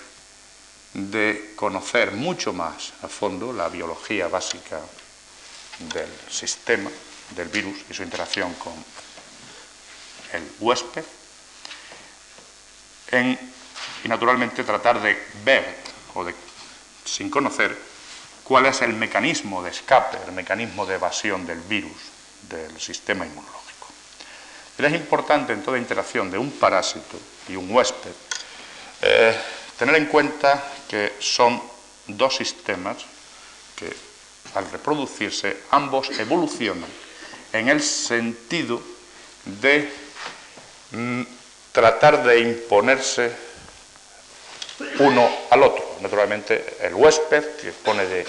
[0.94, 4.80] de conocer mucho más a fondo la biología básica
[5.80, 6.90] del sistema,
[7.36, 8.74] del virus y su interacción con
[10.34, 11.04] el huésped,
[13.12, 15.78] y naturalmente tratar de ver
[16.16, 16.34] o de
[17.06, 17.78] sin conocer
[18.44, 21.98] cuál es el mecanismo de escape, el mecanismo de evasión del virus
[22.50, 23.88] del sistema inmunológico.
[24.76, 28.12] Pero es importante en toda interacción de un parásito y un huésped
[29.02, 29.36] eh,
[29.78, 31.62] tener en cuenta que son
[32.08, 32.98] dos sistemas
[33.76, 33.94] que
[34.56, 36.90] al reproducirse ambos evolucionan
[37.52, 38.82] en el sentido
[39.46, 39.92] de
[40.92, 41.22] mm,
[41.72, 43.36] tratar de imponerse
[45.00, 45.98] uno al otro.
[46.02, 48.26] Naturalmente, el huésped dispone de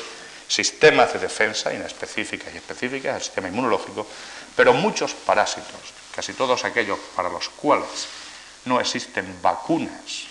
[0.48, 4.06] sistemas de defensa inespecíficas y específicas, el sistema inmunológico,
[4.54, 8.06] pero muchos parásitos, casi todos aquellos para los cuales
[8.64, 10.26] no existen vacunas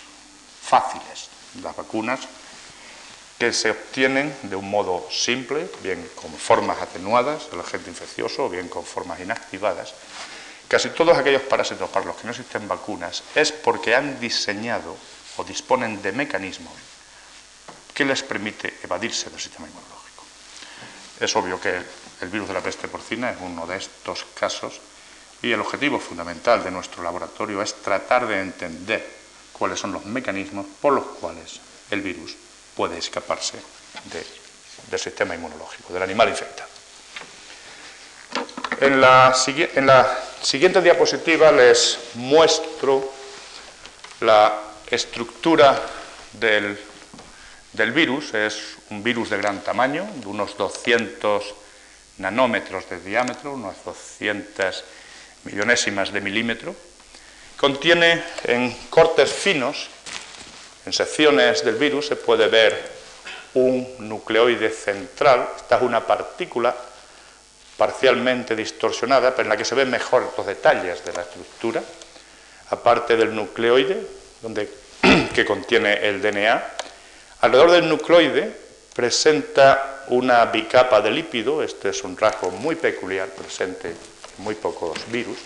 [0.62, 1.30] fáciles,
[1.62, 2.22] las vacunas
[3.38, 8.70] que se obtienen de un modo simple, bien con formas atenuadas del agente infeccioso bien
[8.70, 9.94] con formas inactivadas,
[10.68, 14.96] casi todos aquellos parásitos para los que no existen vacunas es porque han diseñado
[15.38, 16.74] o disponen de mecanismos
[17.94, 20.26] que les permite evadirse del sistema inmunológico.
[21.20, 21.78] Es obvio que
[22.22, 24.82] el virus de la peste porcina es uno de estos casos
[25.42, 29.06] y el objetivo fundamental de nuestro laboratorio es tratar de entender
[29.52, 31.60] cuáles son los mecanismos por los cuales
[31.92, 32.36] el virus
[32.76, 33.60] puede escaparse
[34.90, 36.70] del sistema inmunológico, del animal infectado.
[38.80, 43.14] En la, en la siguiente diapositiva les muestro
[44.22, 45.80] la estructura
[46.34, 46.78] del,
[47.92, 51.44] virus es un virus de gran tamaño, de unos 200
[52.18, 54.84] nanómetros de diámetro, unas 200
[55.46, 56.76] millonésimas de milímetro.
[57.58, 59.88] Contiene en cortes finos,
[60.86, 62.92] en secciones del virus, se puede ver
[63.54, 65.50] un nucleoide central.
[65.56, 66.76] Esta es una partícula
[67.78, 71.84] parcialmente distorsionada, pero en la que se ven mejor los detalles de la estructura.
[72.70, 74.70] Aparte del nucleoide, donde
[75.34, 76.70] que contiene el DNA.
[77.42, 78.54] Alrededor del nucleoide
[78.94, 83.98] presenta una bicapa de lípido, este es un rasgo muy peculiar, presente en
[84.38, 85.40] muy pocos virus.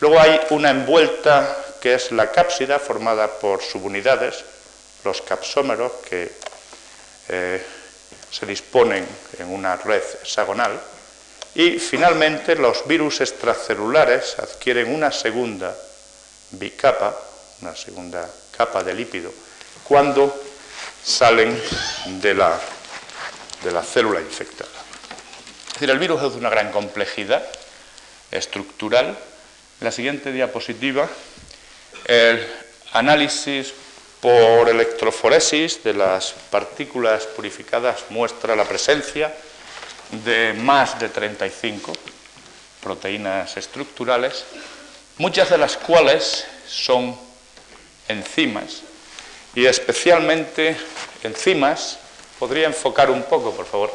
[0.00, 4.44] Luego hay una envuelta que es la cápsida formada por subunidades,
[5.04, 6.30] los capsómeros que
[7.28, 7.62] eh,
[8.30, 9.06] se disponen
[9.38, 10.78] en una red hexagonal
[11.54, 15.74] Y finalmente los virus extracelulares adquieren una segunda
[16.50, 17.16] bicapa,
[17.62, 19.32] una segunda capa de lípido,
[19.84, 20.34] cuando
[21.04, 21.60] salen
[22.20, 22.58] de la,
[23.62, 24.70] de la célula infectada.
[25.68, 27.44] Es decir, el virus es de una gran complejidad
[28.30, 29.06] estructural.
[29.06, 31.08] En la siguiente diapositiva,
[32.04, 32.46] el
[32.92, 33.72] análisis
[34.20, 39.32] por electroforesis de las partículas purificadas muestra la presencia
[40.24, 41.92] de más de 35
[42.82, 44.44] proteínas estructurales,
[45.18, 47.27] muchas de las cuales son
[48.08, 48.82] enzimas.
[49.54, 50.76] Y especialmente
[51.22, 51.98] enzimas,
[52.38, 53.92] podría enfocar un poco, por favor,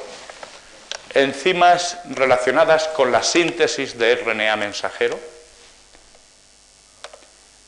[1.14, 5.20] enzimas relacionadas con la síntesis de RNA mensajero,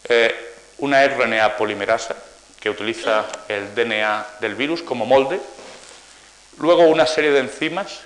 [0.07, 0.35] eh,
[0.79, 2.15] una RNA polimerasa
[2.59, 5.39] que utiliza el DNA del virus como molde,
[6.57, 8.01] luego una serie de enzimas,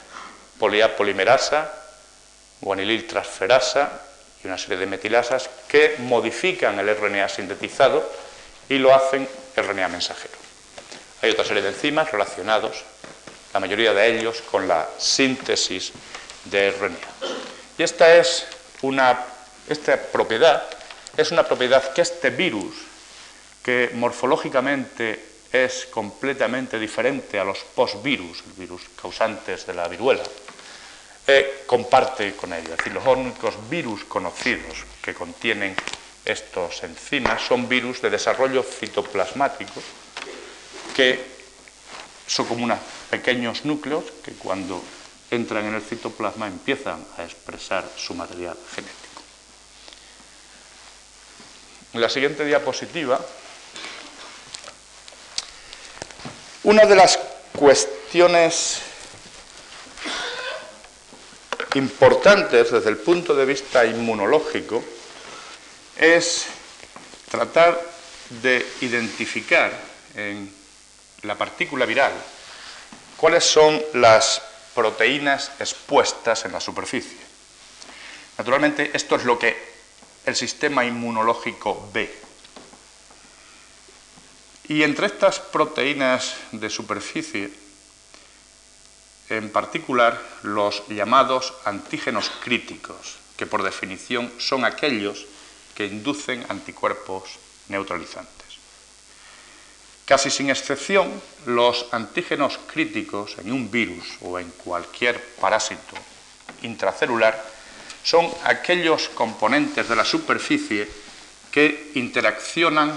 [0.60, 1.80] poliapolimerasa, polimerasa,
[2.62, 4.02] guanililtransferasa
[4.44, 8.10] y una serie de metilasas que modifican el RNA sintetizado
[8.70, 10.38] y lo hacen RNA mensajero.
[11.22, 12.84] Hay otra serie de enzimas relacionados,
[13.54, 15.92] la mayoría de ellos, con la síntesis
[16.46, 16.98] de RNA.
[17.78, 18.48] Y esta es
[18.82, 19.26] una
[19.68, 20.64] esta propiedad
[21.20, 22.76] es una propiedad que este virus,
[23.62, 30.24] que morfológicamente es completamente diferente a los postvirus, virus causantes de la viruela,
[31.28, 32.72] eh, comparte con ellos.
[32.72, 35.76] Es decir, los únicos virus conocidos que contienen
[36.26, 39.82] estos enzimas son virus de desarrollo citoplasmático
[40.96, 41.20] que
[42.28, 42.80] son como unos
[43.10, 44.84] pequeños núcleos que cuando
[45.32, 49.22] entran en el citoplasma empiezan a expresar su material genético.
[51.94, 53.20] En la siguiente diapositiva,
[56.64, 57.18] una de las
[57.56, 58.82] cuestiones
[61.76, 64.84] importantes desde el punto de vista inmunológico
[66.00, 66.48] es
[67.30, 67.80] tratar
[68.42, 69.78] de identificar
[70.16, 70.52] en
[71.24, 72.14] la partícula viral
[73.18, 74.42] cuáles son las
[74.74, 77.18] proteínas expuestas en la superficie.
[78.38, 79.58] Naturalmente, esto es lo que
[80.26, 82.16] el sistema inmunológico ve.
[84.70, 87.52] Y entre estas proteínas de superficie,
[89.30, 95.26] en particular los llamados antígenos críticos, que por definición son aquellos
[95.80, 97.40] que inducen anticuerpos
[97.70, 98.60] neutralizantes.
[100.04, 101.08] Casi sin excepción,
[101.46, 105.96] los antígenos críticos en un virus o en cualquier parásito
[106.64, 107.42] intracelular
[108.04, 110.86] son aquellos componentes de la superficie
[111.50, 112.92] que interaccionan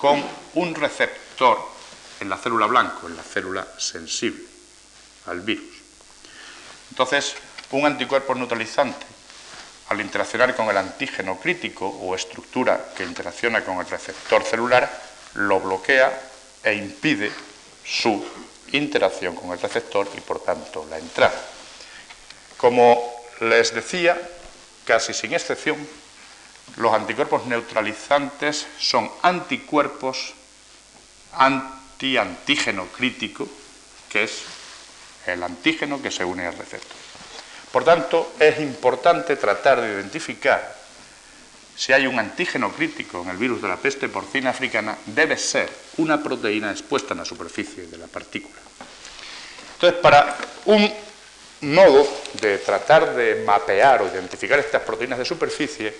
[0.00, 0.24] con
[0.54, 1.60] un receptor
[2.18, 4.42] en la célula blanco, en la célula sensible
[5.26, 5.84] al virus.
[6.88, 7.36] Entonces,
[7.72, 9.15] un anticuerpo neutralizante
[9.88, 14.90] al interaccionar con el antígeno crítico o estructura que interacciona con el receptor celular,
[15.34, 16.12] lo bloquea
[16.62, 17.30] e impide
[17.84, 18.24] su
[18.72, 21.40] interacción con el receptor y por tanto la entrada.
[22.56, 24.18] Como les decía,
[24.84, 25.76] casi sin excepción,
[26.76, 30.34] los anticuerpos neutralizantes son anticuerpos
[31.32, 33.46] anti-antígeno crítico,
[34.10, 34.42] que es
[35.26, 36.96] el antígeno que se une al receptor.
[37.72, 40.76] Por tanto, es importante tratar de identificar
[41.76, 45.68] si hay un antígeno crítico en el virus de la peste porcina africana, debe ser
[45.98, 48.56] una proteína expuesta en la superficie de la partícula.
[49.74, 50.90] Entonces, para un
[51.60, 52.08] modo
[52.40, 55.94] de tratar de mapear o identificar estas proteínas de superficie,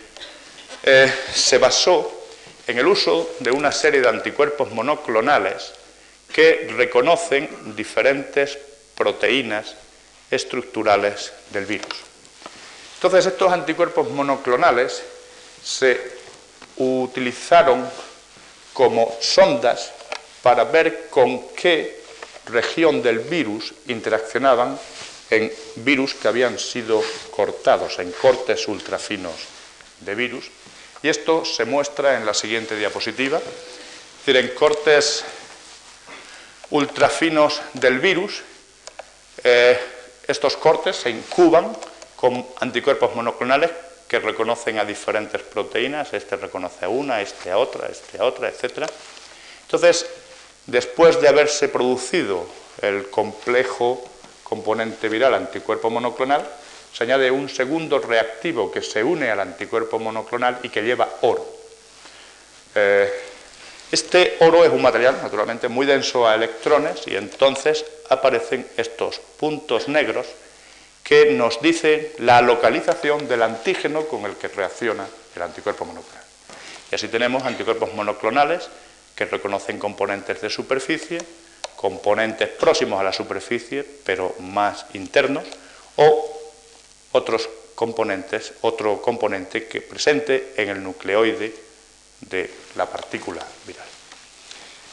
[0.82, 2.26] eh, se basó
[2.66, 5.72] en el uso de una serie de anticuerpos monoclonales
[6.32, 8.58] que reconocen diferentes
[8.94, 9.76] proteínas
[10.30, 11.94] estructurales del virus.
[12.96, 15.02] Entonces estos anticuerpos monoclonales
[15.62, 16.00] se
[16.76, 17.88] utilizaron
[18.72, 19.92] como sondas
[20.42, 22.00] para ver con qué
[22.46, 24.78] región del virus interaccionaban
[25.30, 29.34] en virus que habían sido cortados, en cortes ultrafinos
[30.00, 30.50] de virus.
[31.02, 33.38] Y esto se muestra en la siguiente diapositiva.
[33.38, 35.24] Es decir, en cortes
[36.70, 38.42] ultrafinos del virus,
[39.42, 39.78] eh,
[40.26, 41.76] estos cortes se incuban
[42.16, 43.70] con anticuerpos monoclonales
[44.08, 48.48] que reconocen a diferentes proteínas, este reconoce a una, este a otra, este a otra,
[48.48, 48.88] etc.
[49.62, 50.06] Entonces,
[50.66, 52.46] después de haberse producido
[52.82, 54.02] el complejo
[54.44, 56.46] componente viral anticuerpo monoclonal,
[56.92, 61.46] se añade un segundo reactivo que se une al anticuerpo monoclonal y que lleva oro.
[62.74, 63.12] Eh,
[63.92, 69.88] este oro es un material, naturalmente, muy denso a electrones y entonces aparecen estos puntos
[69.88, 70.26] negros
[71.04, 75.06] que nos dice la localización del antígeno con el que reacciona
[75.36, 76.24] el anticuerpo monoclonal.
[76.90, 78.68] Y así tenemos anticuerpos monoclonales
[79.14, 81.18] que reconocen componentes de superficie,
[81.76, 85.44] componentes próximos a la superficie, pero más internos,
[85.94, 86.40] o
[87.12, 91.65] otros componentes, otro componente que presente en el nucleoide
[92.20, 93.86] de la partícula viral.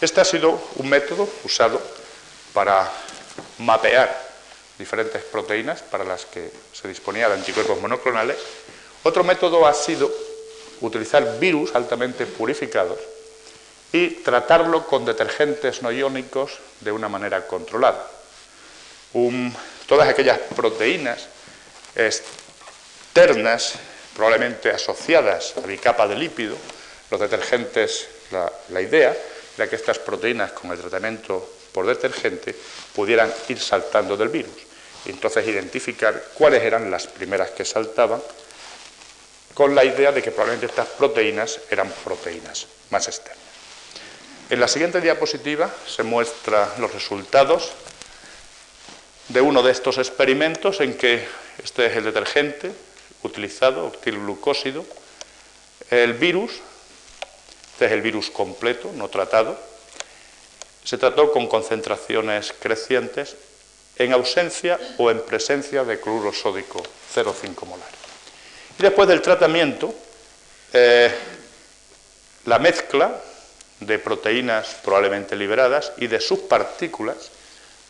[0.02, 1.82] Este ha sido un método usado
[2.54, 2.92] para
[3.60, 4.34] mapear
[4.78, 8.38] diferentes proteínas para las que se disponía de anticuerpos monoclonales.
[9.04, 10.12] Otro método ha sido
[10.82, 13.00] utilizar virus altamente purificados
[13.92, 18.06] y tratarlo con detergentes no iónicos de una manera controlada.
[19.88, 21.28] todas aquellas proteínas
[21.96, 23.76] externas,
[24.16, 26.58] probablemente asociadas a mi capa de lípido,
[27.14, 29.16] los detergentes, la, la idea
[29.56, 32.56] era que estas proteínas con el tratamiento por detergente
[32.96, 34.56] pudieran ir saltando del virus.
[35.06, 38.20] Y entonces identificar cuáles eran las primeras que saltaban
[39.54, 43.38] con la idea de que probablemente estas proteínas eran proteínas más externas.
[44.50, 47.74] En la siguiente diapositiva se muestran los resultados
[49.28, 51.28] de uno de estos experimentos en que
[51.64, 52.72] este es el detergente
[53.22, 54.84] utilizado, octilglucósido,
[55.92, 56.54] el virus,
[57.84, 59.60] este es el virus completo, no tratado,
[60.86, 63.36] se trató con concentraciones crecientes
[63.98, 66.82] en ausencia o en presencia de cloruro sódico
[67.14, 67.90] 0,5 molar.
[68.80, 69.94] Y después del tratamiento,
[70.72, 71.12] eh,
[72.46, 73.20] la mezcla
[73.82, 77.32] de proteínas probablemente liberadas y de subpartículas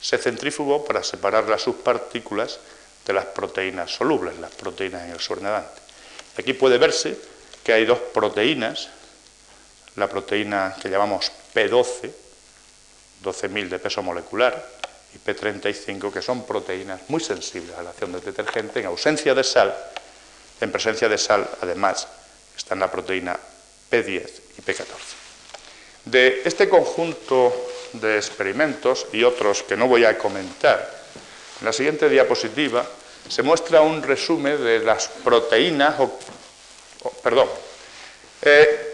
[0.01, 2.59] se centrifugó para separar las subpartículas
[3.05, 5.81] de las proteínas solubles, las proteínas en el suernedante.
[6.35, 7.15] Aquí puede verse
[7.63, 8.89] que hay dos proteínas,
[9.95, 12.11] la proteína que llamamos P12,
[13.23, 14.83] 12.000 de peso molecular,
[15.13, 19.43] y P35, que son proteínas muy sensibles a la acción del detergente en ausencia de
[19.43, 19.75] sal.
[20.59, 22.07] En presencia de sal, además,
[22.57, 23.37] están la proteína
[23.91, 24.85] P10 y P14.
[26.05, 27.53] De este conjunto
[27.93, 31.03] de experimentos y otros que no voy a comentar,
[31.59, 32.85] en la siguiente diapositiva
[33.29, 35.95] se muestra un resumen de las proteínas,
[37.21, 37.47] perdón,
[38.41, 38.92] eh,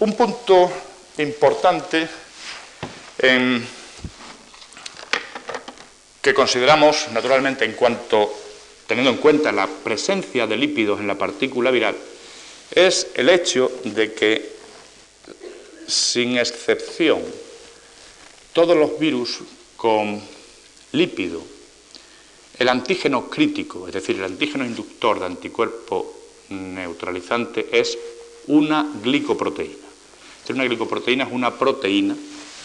[0.00, 0.70] un punto
[1.18, 2.08] importante
[6.22, 8.32] que consideramos naturalmente en cuanto,
[8.86, 11.96] teniendo en cuenta la presencia de lípidos en la partícula viral,
[12.70, 14.52] es el hecho de que
[15.86, 17.20] sin excepción,
[18.54, 19.40] todos los virus
[19.76, 20.22] con
[20.92, 21.42] lípido,
[22.58, 26.14] el antígeno crítico, es decir, el antígeno inductor de anticuerpo
[26.48, 27.98] neutralizante, es
[28.46, 29.89] una glicoproteína.
[30.52, 32.16] Una glicoproteína es una proteína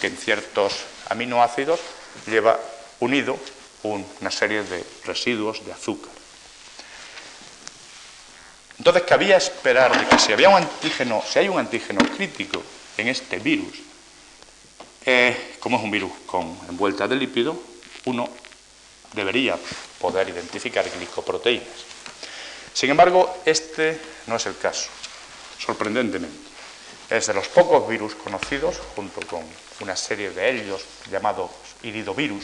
[0.01, 0.73] que en ciertos
[1.09, 1.79] aminoácidos
[2.27, 2.59] lleva
[2.99, 3.37] unido
[3.83, 6.11] una serie de residuos de azúcar.
[8.77, 12.61] Entonces, cabía esperar de que si había un antígeno, si hay un antígeno crítico
[12.97, 13.79] en este virus,
[15.05, 17.57] eh, como es un virus con envuelta de lípido,
[18.05, 18.27] uno
[19.13, 19.57] debería
[19.99, 21.67] poder identificar glicoproteínas.
[22.73, 24.89] Sin embargo, este no es el caso,
[25.59, 26.44] sorprendentemente.
[27.09, 29.43] Es de los pocos virus conocidos, junto con
[29.81, 31.51] una serie de ellos llamados
[31.83, 32.43] iridovirus,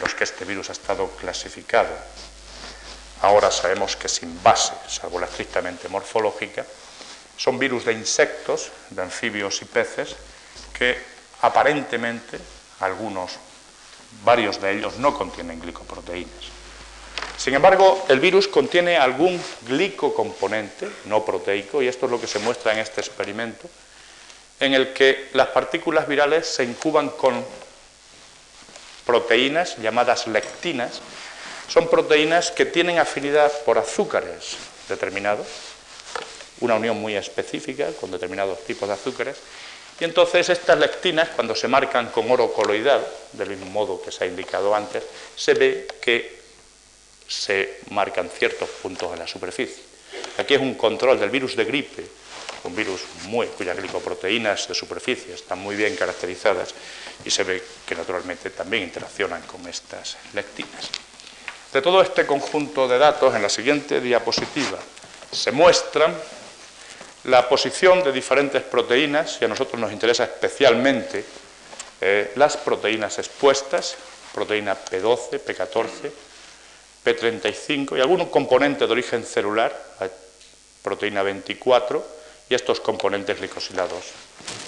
[0.00, 1.90] los que este virus ha estado clasificado.
[3.22, 6.66] Ahora sabemos que sin base, salvo la estrictamente morfológica,
[7.36, 10.16] son virus de insectos, de anfibios y peces,
[10.76, 10.98] que
[11.42, 12.38] aparentemente
[12.80, 13.32] algunos,
[14.24, 16.65] varios de ellos no contienen glicoproteínas.
[17.38, 22.38] Sin embargo, el virus contiene algún glicocomponente no proteico, y esto es lo que se
[22.38, 23.68] muestra en este experimento,
[24.58, 27.44] en el que las partículas virales se incuban con
[29.04, 31.00] proteínas llamadas lectinas.
[31.68, 34.56] Son proteínas que tienen afinidad por azúcares
[34.88, 35.46] determinados,
[36.60, 39.36] una unión muy específica con determinados tipos de azúcares,
[39.98, 44.24] y entonces estas lectinas, cuando se marcan con oro coloidal, del mismo modo que se
[44.24, 45.02] ha indicado antes,
[45.34, 46.35] se ve que
[47.28, 49.82] se marcan ciertos puntos en la superficie.
[50.38, 52.04] Aquí es un control del virus de gripe,
[52.64, 56.74] un virus muy, cuyas glicoproteínas de superficie están muy bien caracterizadas
[57.24, 60.90] y se ve que naturalmente también interaccionan con estas lectinas.
[61.72, 64.78] De todo este conjunto de datos, en la siguiente diapositiva
[65.30, 66.14] se muestran
[67.24, 71.24] la posición de diferentes proteínas, y a nosotros nos interesa especialmente
[72.00, 73.96] eh, las proteínas expuestas,
[74.32, 76.10] proteína P12, P14,
[77.06, 79.70] P35 y algunos componentes de origen celular,
[80.82, 82.04] proteína 24,
[82.50, 84.04] y estos componentes glicosilados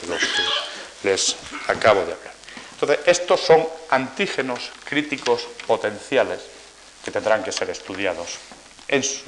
[0.03, 1.37] de los que les
[1.67, 2.35] acabo de hablar.
[2.73, 6.41] Entonces, estos son antígenos críticos potenciales
[7.05, 8.39] que tendrán que ser estudiados
[8.87, 9.23] en su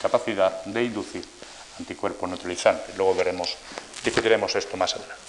[0.00, 1.24] capacidad de inducir
[1.78, 2.96] anticuerpos neutralizantes.
[2.96, 3.56] Luego veremos,
[4.04, 5.24] discutiremos esto más adelante.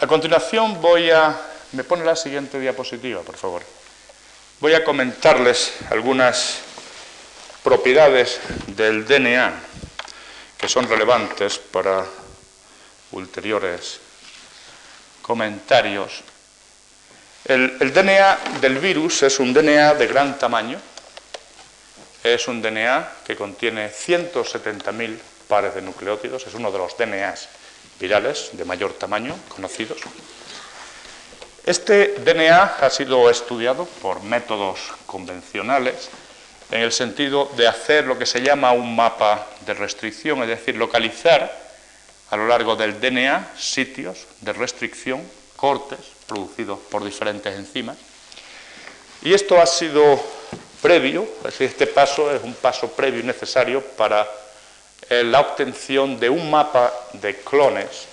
[0.00, 1.38] A continuación voy a...
[1.72, 3.62] Me pone la siguiente diapositiva, por favor.
[4.60, 6.58] Voy a comentarles algunas
[7.62, 9.52] propiedades del DNA
[10.58, 12.04] que son relevantes para
[13.12, 14.00] ulteriores
[15.22, 16.22] comentarios.
[17.44, 20.78] El, DNA del virus es un DNA de gran tamaño,
[22.22, 25.18] es un DNA que contiene 170.000
[25.48, 27.48] pares de nucleótidos, es uno de los DNAs
[27.98, 30.00] virales de mayor tamaño conocidos.
[31.70, 36.08] Este DNA ha sido estudiado por métodos convencionales
[36.68, 40.74] en el sentido de hacer lo que se llama un mapa de restricción, es decir,
[40.74, 41.48] localizar
[42.30, 45.22] a lo largo del DNA sitios de restricción,
[45.54, 47.98] cortes producidos por diferentes enzimas.
[49.22, 50.20] Y esto ha sido
[50.82, 54.28] previo, es decir, este paso es un paso previo y necesario para
[55.08, 58.08] eh, la obtención de un mapa de clones,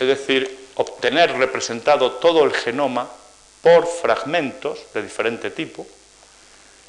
[0.00, 3.06] es decir, obtener representado todo el genoma
[3.60, 5.86] por fragmentos de diferente tipo,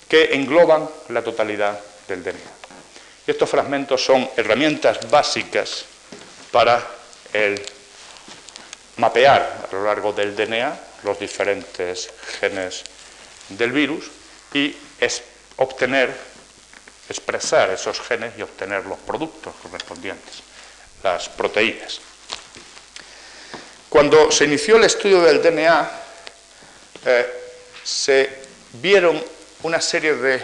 [0.08, 1.78] que engloban la totalidad
[2.08, 2.40] del DNA.
[3.28, 5.84] Y estos fragmentos son herramientas básicas
[6.52, 6.82] para
[7.34, 7.62] el
[8.96, 12.84] mapear a lo largo del DNA los diferentes genes
[13.50, 14.10] del virus
[14.54, 14.74] y
[15.58, 16.16] obtener,
[17.10, 20.44] expresar esos genes y obtener los productos correspondientes,
[21.04, 22.00] las proteínas.
[23.92, 25.92] Cuando se inició el estudio del DNA,
[27.04, 27.28] eh,
[27.84, 29.22] se vieron
[29.64, 30.42] una serie de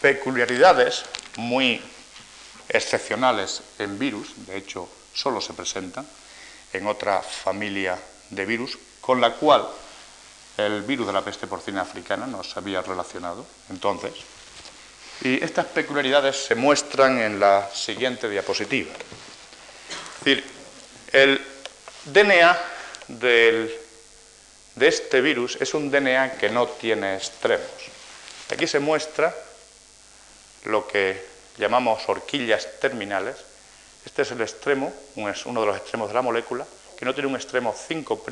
[0.00, 1.02] peculiaridades
[1.36, 1.82] muy
[2.68, 6.06] excepcionales en virus, de hecho solo se presentan
[6.72, 7.98] en otra familia
[8.30, 9.66] de virus, con la cual
[10.56, 14.12] el virus de la peste porcina africana no se había relacionado entonces.
[15.22, 18.92] Y estas peculiaridades se muestran en la siguiente diapositiva.
[18.92, 20.44] Es decir,
[21.12, 21.53] el
[22.04, 22.58] DNA
[23.08, 23.74] del
[24.74, 27.64] de este virus es un DNA que no tiene extremos.
[28.50, 28.80] Aquí se'
[30.64, 31.24] lo que
[31.56, 33.36] llamamos horquillas terminales.
[34.04, 36.66] Este es el extremo, uno de los extremos de la molécula,
[36.98, 38.22] que no tiene un extremo 5'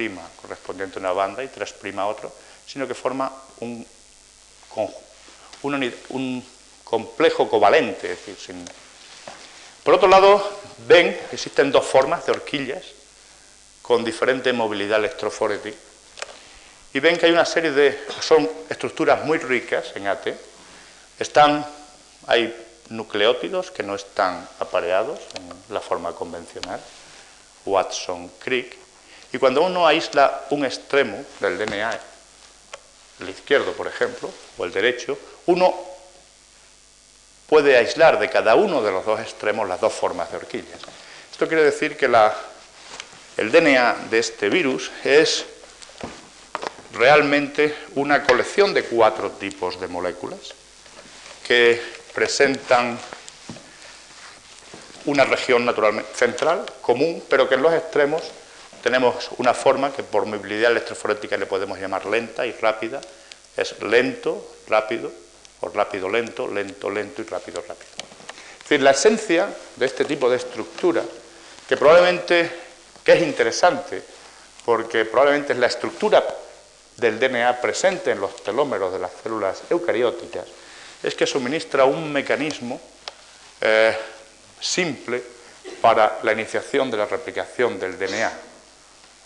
[0.41, 2.33] correspondiente a una banda y 3' a otro,
[2.67, 3.87] sino que forma un,
[6.09, 6.45] un
[6.85, 8.13] complejo covalente.
[8.13, 8.57] Es decir,
[9.85, 13.02] Por otro lado, ven que existen dos formas de horquillas
[13.83, 15.71] con diferente movilidad electrofórica
[16.95, 20.29] y ven que hay una serie de, son estructuras muy ricas en AT,
[21.19, 21.67] están,
[22.27, 22.55] hay
[22.91, 26.81] nucleótidos que no están apareados en la forma convencional,
[27.65, 28.77] Watson-Crick,
[29.33, 31.99] y cuando uno aísla un extremo del DNA,
[33.21, 35.17] el izquierdo, por ejemplo, o el derecho,
[35.47, 35.75] uno
[37.49, 40.81] puede aislar de cada uno de los dos extremos las dos formas de horquillas.
[41.31, 42.35] Esto quiere decir que la,
[43.37, 45.45] el DNA de este virus es
[46.93, 50.53] realmente una colección de cuatro tipos de moléculas
[51.47, 51.81] que
[52.15, 52.99] presentan
[55.07, 58.23] una región naturalmente central, común, pero que en los extremos
[58.83, 63.01] tenemos una forma que por movilidad electroforética le podemos llamar lenta y rápida.
[63.57, 65.13] Es lento, rápido,
[65.61, 67.91] o rápido, lento, lento, lento y rápido, rápido.
[68.57, 71.03] Es decir, la esencia de este tipo de estructura,
[71.69, 72.51] que probablemente
[73.05, 74.03] que es interesante,
[74.65, 76.25] porque probablemente es la estructura
[76.97, 80.47] del DNA presente en los telómeros de las células eucarióticas
[81.03, 82.81] es que suministra un mecanismo
[83.61, 83.97] eh,
[84.61, 85.23] simple
[85.81, 88.33] para la iniciación de la replicación del DNA,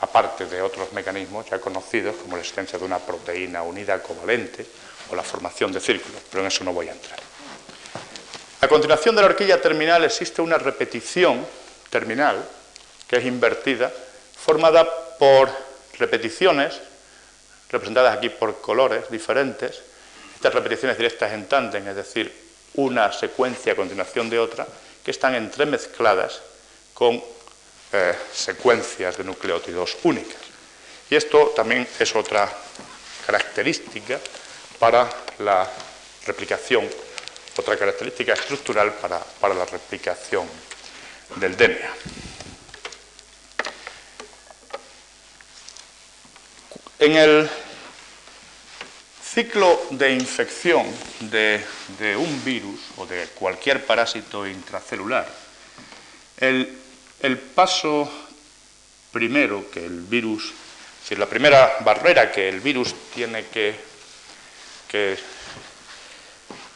[0.00, 4.66] aparte de otros mecanismos ya conocidos como la existencia de una proteína unida covalente
[5.10, 7.18] o la formación de círculos, pero en eso no voy a entrar.
[8.60, 11.46] A continuación de la horquilla terminal existe una repetición
[11.90, 12.42] terminal
[13.08, 13.92] que es invertida,
[14.36, 14.86] formada
[15.18, 15.50] por
[15.98, 16.80] repeticiones
[17.70, 19.82] representadas aquí por colores diferentes,
[20.34, 22.32] estas repeticiones directas en tándem, es decir,
[22.74, 24.66] una secuencia a continuación de otra,
[25.04, 26.40] que están entremezcladas
[26.94, 27.22] con
[27.92, 30.36] eh, secuencias de nucleótidos únicas.
[31.08, 32.52] Y esto también es otra
[33.24, 34.18] característica
[34.78, 35.68] para la
[36.26, 36.88] replicación,
[37.56, 40.46] otra característica estructural para, para la replicación
[41.36, 42.25] del DNA.
[46.98, 47.48] En el
[49.22, 50.86] ciclo de infección
[51.20, 51.62] de,
[52.16, 55.28] un virus o de cualquier parásito intracelular,
[56.38, 56.78] el,
[57.54, 58.10] paso
[59.12, 60.52] primero que el virus
[61.02, 63.74] decir, la primera barrera que el virus tiene que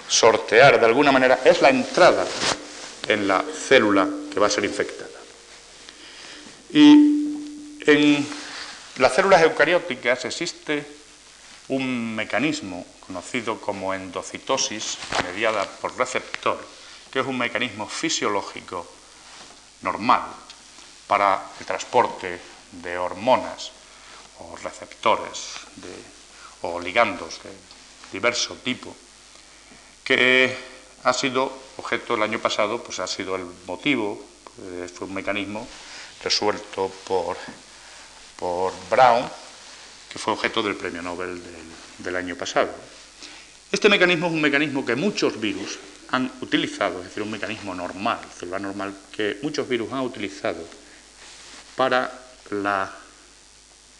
[0.07, 2.27] sortear de alguna manera es la entrada
[3.09, 5.09] en la célula que va a ser infectada.
[6.73, 6.93] Y
[7.87, 8.40] en
[9.01, 10.85] las células eucarióticas existe
[11.69, 16.61] un mecanismo conocido como endocitosis mediada por receptor,
[17.11, 18.87] que es un mecanismo fisiológico
[19.81, 20.21] normal
[21.07, 22.39] para el transporte
[22.73, 23.73] de hormonas
[24.39, 25.57] o receptores
[26.61, 27.51] o ligandos de
[28.13, 28.95] diverso tipo,
[30.05, 30.55] que
[31.05, 35.67] ha sido objeto el año pasado, pues ha sido el motivo, pues, fue un mecanismo
[36.23, 37.39] resuelto por,
[38.41, 39.29] por Brown,
[40.09, 41.41] que fue objeto del premio Nobel
[41.99, 42.71] del, año pasado.
[43.71, 45.79] Este mecanismo es un mecanismo que muchos virus
[46.09, 50.67] han utilizado, es decir, un mecanismo normal, celular normal, que muchos virus han utilizado
[51.77, 52.11] para
[52.51, 52.91] la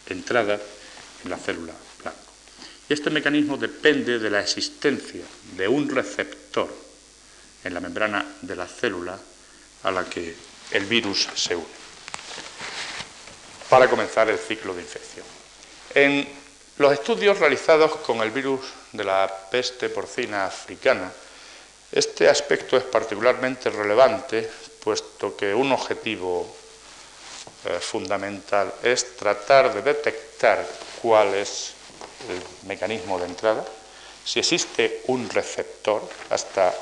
[0.07, 0.59] entrada
[1.23, 2.19] en la célula blanco.
[2.89, 5.23] Y este mecanismo depende de la existencia
[5.55, 6.67] de un receptor
[7.63, 9.17] en la membrana de la célula
[9.83, 10.35] a la que
[10.71, 11.81] el virus se une
[13.71, 15.25] para comenzar el ciclo de infección.
[15.95, 16.27] En
[16.77, 18.59] los estudios realizados con el virus
[18.91, 21.09] de la peste porcina africana,
[21.89, 24.49] este aspecto es particularmente relevante,
[24.83, 26.53] puesto que un objetivo
[27.63, 30.67] eh, fundamental es tratar de detectar
[31.01, 31.71] cuál es
[32.27, 33.63] el mecanismo de entrada,
[34.25, 36.75] si existe un receptor, hasta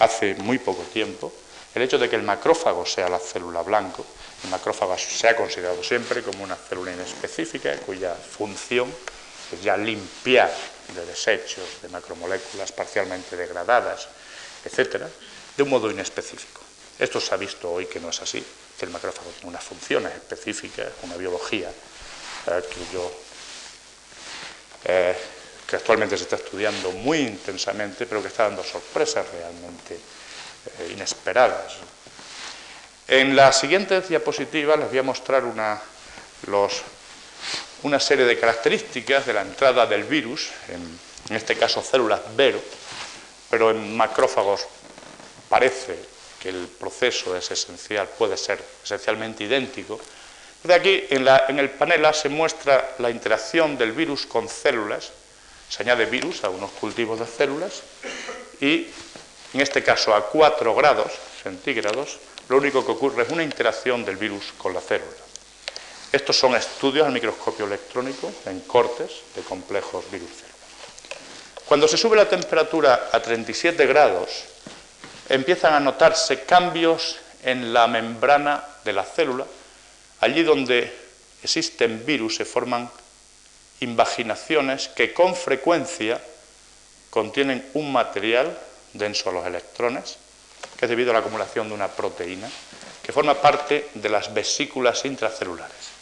[0.00, 1.32] hace muy poco tiempo,
[1.76, 4.04] el hecho de que el macrófago sea la célula blanco,
[4.44, 8.92] el macrófago se ha considerado siempre como una célula inespecífica cuya función
[9.52, 10.52] es ya limpiar
[10.94, 14.08] de desechos, de macromoléculas parcialmente degradadas,
[14.64, 15.08] etcétera,
[15.56, 16.60] de un modo inespecífico.
[16.98, 18.44] Esto se ha visto hoy que no es así,
[18.78, 21.70] que el macrófago tiene unas funciones específicas, una biología
[22.46, 22.62] eh,
[24.84, 25.16] eh,
[25.66, 31.76] que actualmente se está estudiando muy intensamente, pero que está dando sorpresas realmente eh, inesperadas.
[33.12, 35.78] En la siguiente diapositiva les voy a mostrar una,
[37.82, 42.58] una serie de características de la entrada del virus, en, este caso células Vero,
[43.50, 44.66] pero en macrófagos
[45.50, 45.98] parece
[46.40, 50.00] que el proceso es esencial, puede ser esencialmente idéntico.
[50.62, 55.12] De aquí, en el panel A se muestra la interacción del virus con células,
[55.68, 57.82] se añade virus a unos cultivos de células
[58.58, 58.86] y,
[59.52, 64.16] en este caso, a 4 grados centígrados, lo único que ocurre es una interacción del
[64.16, 65.10] virus con la célula.
[66.12, 70.52] Estos son estudios al microscopio electrónico en cortes de complejos virus células.
[71.64, 74.44] Cuando se sube la temperatura a 37 grados,
[75.28, 79.46] empiezan a notarse cambios en la membrana de la célula.
[80.20, 80.92] Allí donde
[81.42, 82.90] existen virus se forman
[83.80, 86.20] invaginaciones que con frecuencia
[87.10, 88.58] contienen un material
[88.92, 90.18] denso a los electrones
[90.76, 92.50] que es debido a la acumulación de una proteína
[93.02, 95.92] que forma parte de las vesículas intracelulares.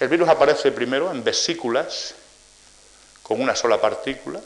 [0.00, 2.14] El virus aparece primero en vesículas
[3.22, 4.40] con una sola partícula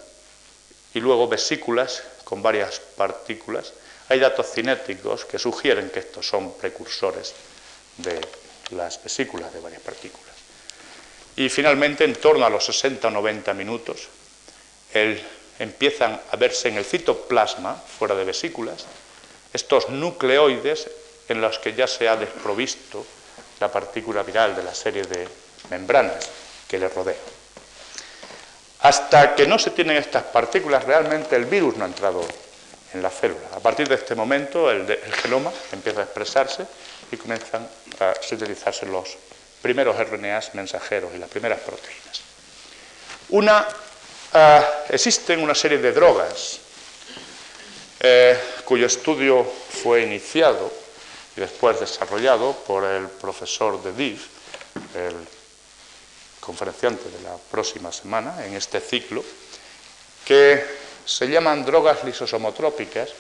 [0.92, 3.72] y luego vesículas con varias partículas.
[4.08, 7.34] Hay datos cinéticos que sugieren que estos son precursores
[7.96, 8.20] de
[8.70, 10.34] las vesículas de varias partículas.
[11.36, 14.08] Y finalmente, en torno a los 60 o 90 minutos,
[15.58, 18.84] empiezan a verse en el citoplasma, fuera de vesículas,
[19.52, 20.88] estos nucleoides
[21.28, 23.04] en los que ya se ha desprovisto
[23.60, 25.28] la partícula viral de la serie de
[25.70, 26.28] membranas
[26.68, 27.16] que le rodean.
[28.80, 32.22] Hasta que no se tienen estas partículas, realmente el virus no ha entrado
[32.92, 33.48] en la célula.
[33.54, 34.86] A partir de este momento, el,
[35.22, 36.66] genoma empieza a expresarse
[37.10, 37.68] y comienzan
[38.00, 39.16] a sintetizarse los
[39.62, 42.20] primeros RNAs mensajeros y las primeras proteínas.
[43.30, 43.66] Una,
[44.34, 46.60] ah, existen una serie de drogas
[48.00, 50.70] eh, cuyo estudio fue iniciado
[51.36, 54.20] y después desarrollado por el profesor de DIV,
[54.94, 55.14] el
[56.40, 59.24] conferenciante de la próxima semana en este ciclo,
[60.24, 60.64] que
[61.04, 63.10] se llaman drogas lisosomotrópicas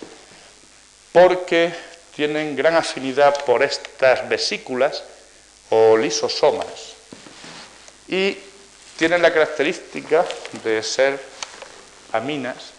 [1.12, 1.72] porque
[2.14, 5.04] tienen gran afinidad por estas vesículas
[5.70, 6.94] o lisosomas
[8.08, 8.38] y
[8.96, 10.24] tienen la característica
[10.64, 11.20] de ser
[12.12, 12.75] aminas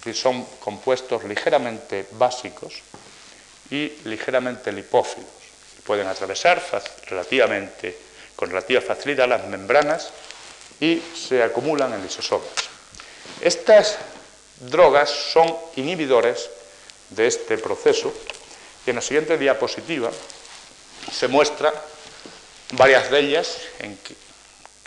[0.00, 2.80] es decir, son compuestos ligeramente básicos
[3.70, 5.28] y ligeramente lipófilos.
[5.84, 6.62] Pueden atravesar
[7.06, 7.98] relativamente,
[8.34, 10.10] con relativa facilidad las membranas
[10.80, 12.48] y se acumulan en lisosomas.
[13.42, 13.98] Estas
[14.60, 16.48] drogas son inhibidores
[17.10, 18.10] de este proceso
[18.86, 20.10] y en la siguiente diapositiva
[21.12, 21.74] se muestra
[22.72, 24.14] varias de ellas en que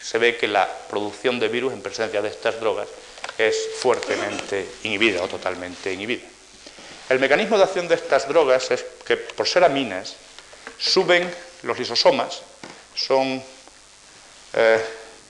[0.02, 2.88] se ve que la producción de virus en presencia de estas drogas
[3.38, 6.24] es fuertemente inhibida o totalmente inhibida.
[7.10, 10.16] El mecanismo de acción de estas drogas es que, por ser aminas,
[10.78, 11.30] suben
[11.64, 12.42] los lisosomas,
[12.96, 13.44] son
[14.54, 14.86] eh,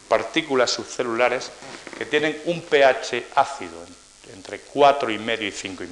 [0.08, 1.50] partículas subcelulares
[1.98, 3.86] que tienen un pH ácido
[4.34, 5.88] entre 4,5 y 5,5.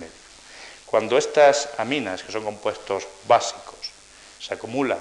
[0.86, 3.80] Cuando estas aminas, que son compuestos básicos,
[4.40, 5.00] se acumulan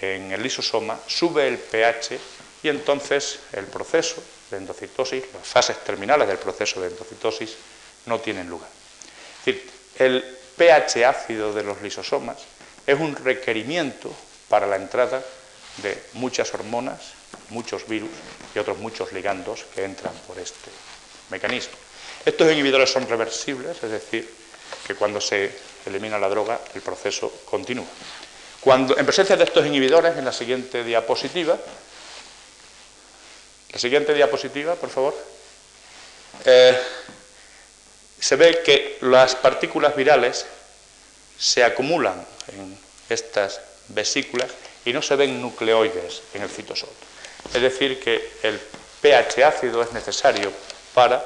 [0.00, 2.18] en el lisosoma, sube el pH
[2.62, 7.56] y entonces el proceso de endocitosis, las fases terminales del proceso de endocitosis
[8.06, 8.68] no tienen lugar.
[9.40, 12.38] Es decir, el pH ácido de los lisosomas
[12.86, 14.14] es un requerimiento
[14.48, 15.22] para la entrada
[15.82, 17.00] de muchas hormonas,
[17.50, 18.10] muchos virus
[18.54, 20.70] y otros muchos ligandos que entran por este
[21.30, 21.74] mecanismo.
[22.24, 24.28] Estos inhibidores son reversibles, es decir,
[24.86, 25.50] que cuando se
[25.84, 27.86] elimina la droga el proceso continúa.
[28.60, 31.56] Cuando, en presencia de estos inhibidores, en la siguiente diapositiva,
[33.76, 35.14] la siguiente diapositiva, por favor,
[36.46, 36.80] eh,
[38.18, 40.46] se ve que las partículas virales
[41.38, 42.78] se acumulan en
[43.10, 44.50] estas vesículas
[44.86, 46.88] y no se ven nucleoides en el citosol.
[47.52, 48.58] Es decir, que el
[49.02, 50.50] pH ácido es necesario
[50.94, 51.22] para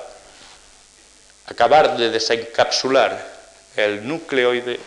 [1.47, 3.33] acabar de desencapsular
[3.77, 4.81] el nucleoide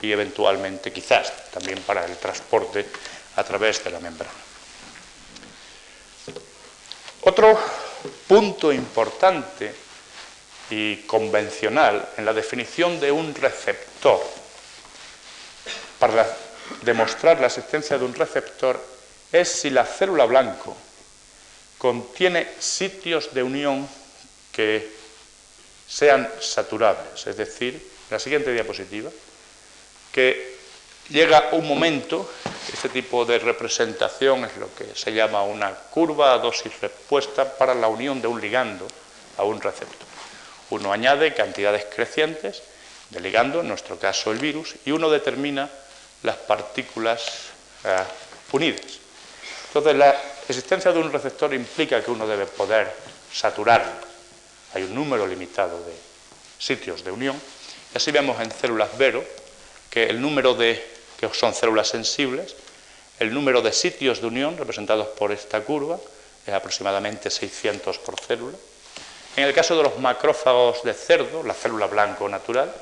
[0.00, 2.86] y eventualmente quizás también para el transporte
[3.34, 4.49] a través de la membrana.
[7.30, 7.56] Otro
[8.26, 9.72] punto importante
[10.68, 14.20] y convencional en la definición de un receptor
[16.00, 16.26] para
[16.82, 18.84] demostrar la existencia de un receptor
[19.30, 20.76] es si la célula blanco
[21.78, 23.88] contiene sitios de unión
[24.50, 24.90] que
[25.86, 29.08] sean saturables, es decir, la siguiente diapositiva,
[30.10, 30.58] que
[31.10, 32.30] llega un momento,
[32.72, 37.74] este tipo de representación es lo que se llama una curva a dosis respuesta para
[37.74, 38.86] la unión de un ligando
[39.36, 40.08] a un receptor.
[40.70, 42.62] Uno añade cantidades crecientes
[43.10, 45.68] de ligando, en nuestro caso el virus, y uno determina
[46.22, 47.50] las partículas
[47.84, 47.96] eh,
[48.52, 49.00] unidas.
[49.68, 50.16] Entonces, la
[50.48, 52.92] existencia de un receptor implica que uno debe poder
[53.32, 53.92] saturarlo.
[54.74, 55.92] Hay un número limitado de
[56.58, 57.40] sitios de unión.
[57.92, 59.24] Y así vemos en células Vero
[59.88, 62.56] que el número de, que son células sensibles,
[63.18, 66.00] el número de sitios de unión representados por esta curva
[66.46, 68.56] es aproximadamente 600 por célula.
[69.36, 72.72] En el caso de los macrófagos de cerdo, la célula blanco natural,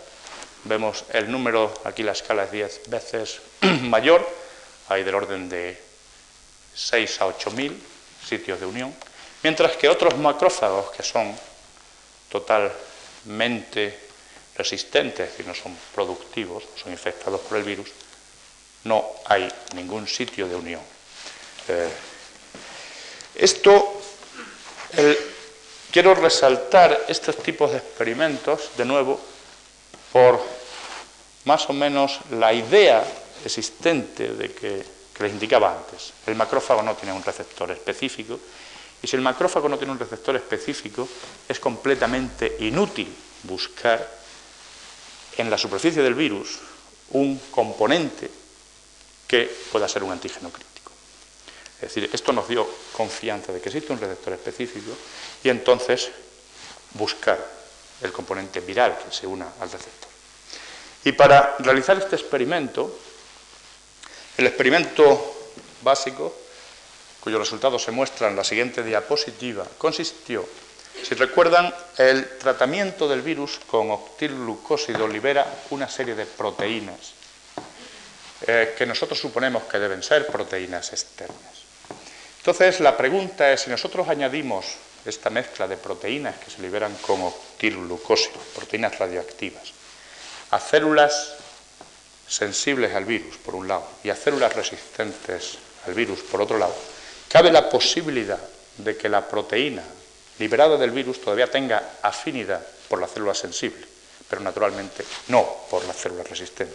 [0.65, 3.41] vemos el número, aquí la escala es 10 veces
[3.83, 4.27] mayor,
[4.89, 5.77] hay del orden de
[6.75, 7.83] 6 a 8 mil
[8.25, 8.95] sitios de unión,
[9.43, 11.35] mientras que otros macrófagos que son
[12.31, 13.99] totalmente
[14.57, 17.89] resistentes y no son productivos, son infectados por el virus,
[18.85, 20.81] no hay ningún sitio de unión.
[21.69, 21.89] Eh,
[23.35, 24.01] esto,
[25.93, 29.21] quiero resaltar estos tipos de experimentos, de nuevo,
[30.13, 30.41] por
[31.45, 33.05] más o menos la idea
[33.45, 36.13] existente de que que les indicaba antes.
[36.27, 38.39] El macrófago no tiene un receptor específico
[39.03, 41.09] y si el macrófago no tiene un receptor específico
[41.49, 43.13] es completamente inútil
[43.43, 43.99] buscar
[45.37, 46.61] en la superficie del virus
[47.11, 48.31] un componente
[49.29, 50.93] que pueda ser un antígeno crítico.
[51.77, 54.91] Es decir, esto nos dio confianza de que existe un receptor específico
[55.45, 56.11] y entonces
[56.95, 57.39] buscar
[58.01, 60.09] el componente viral que se una al receptor.
[61.05, 62.99] Y para realizar este experimento,
[64.39, 65.53] el experimento
[65.83, 66.35] básico,
[67.21, 70.49] cuyos resultados se muestran en la siguiente diapositiva, consistió,
[71.03, 77.18] si recuerdan, el tratamiento del virus con octilglucósido libera una serie de proteínas
[78.47, 81.67] eh, que nosotros suponemos que deben ser proteínas externas.
[82.39, 84.65] Entonces, la pregunta es si nosotros añadimos
[85.05, 89.73] esta mezcla de proteínas que se liberan con octilglucósido, proteínas radioactivas,
[90.51, 91.35] a células
[92.27, 96.75] sensibles al virus, por un lado, y a células resistentes al virus, por otro lado,
[97.29, 98.41] cabe la posibilidad
[98.77, 99.83] de que la proteína
[100.39, 103.85] liberada del virus todavía tenga afinidad por la célula sensible,
[104.29, 106.75] pero naturalmente no por la célula resistente.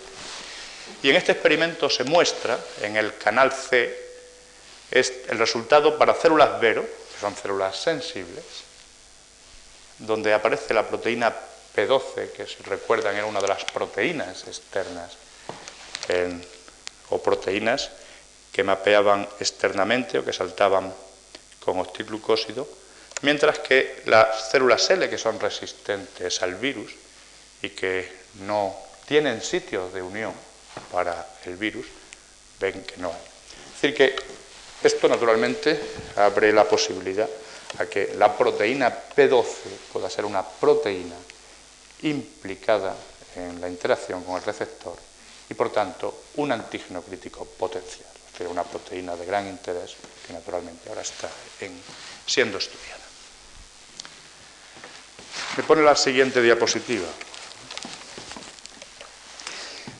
[1.02, 4.04] Y en este experimento se muestra en el canal C
[4.92, 8.44] el resultado para células Vero, que son células sensibles,
[9.98, 11.34] donde aparece la proteína
[11.76, 15.18] P12, que si recuerdan era una de las proteínas externas
[17.10, 17.90] o proteínas
[18.52, 20.94] que mapeaban externamente o que saltaban
[21.60, 22.68] con octilglucósido,
[23.22, 26.94] mientras que las células L, que son resistentes al virus
[27.64, 28.12] y que
[28.46, 28.78] no
[29.08, 30.34] tienen sitios de unión
[30.91, 31.86] para el virus,
[32.59, 33.21] ven que no hay.
[33.76, 34.15] Es decir, que
[34.84, 35.80] Esto, naturalmente,
[36.17, 37.30] abre la posibilidad
[37.80, 41.15] a que la proteína P12 pueda ser una proteína
[42.01, 42.93] implicada
[43.36, 44.97] en la interacción con el receptor
[45.49, 49.95] y, por tanto, un antígeno crítico potencial, es decir, una proteína de gran interés
[50.28, 51.30] que, naturalmente, ahora está
[52.28, 53.03] siendo estudiada.
[55.55, 57.07] Me pone la siguiente diapositiva.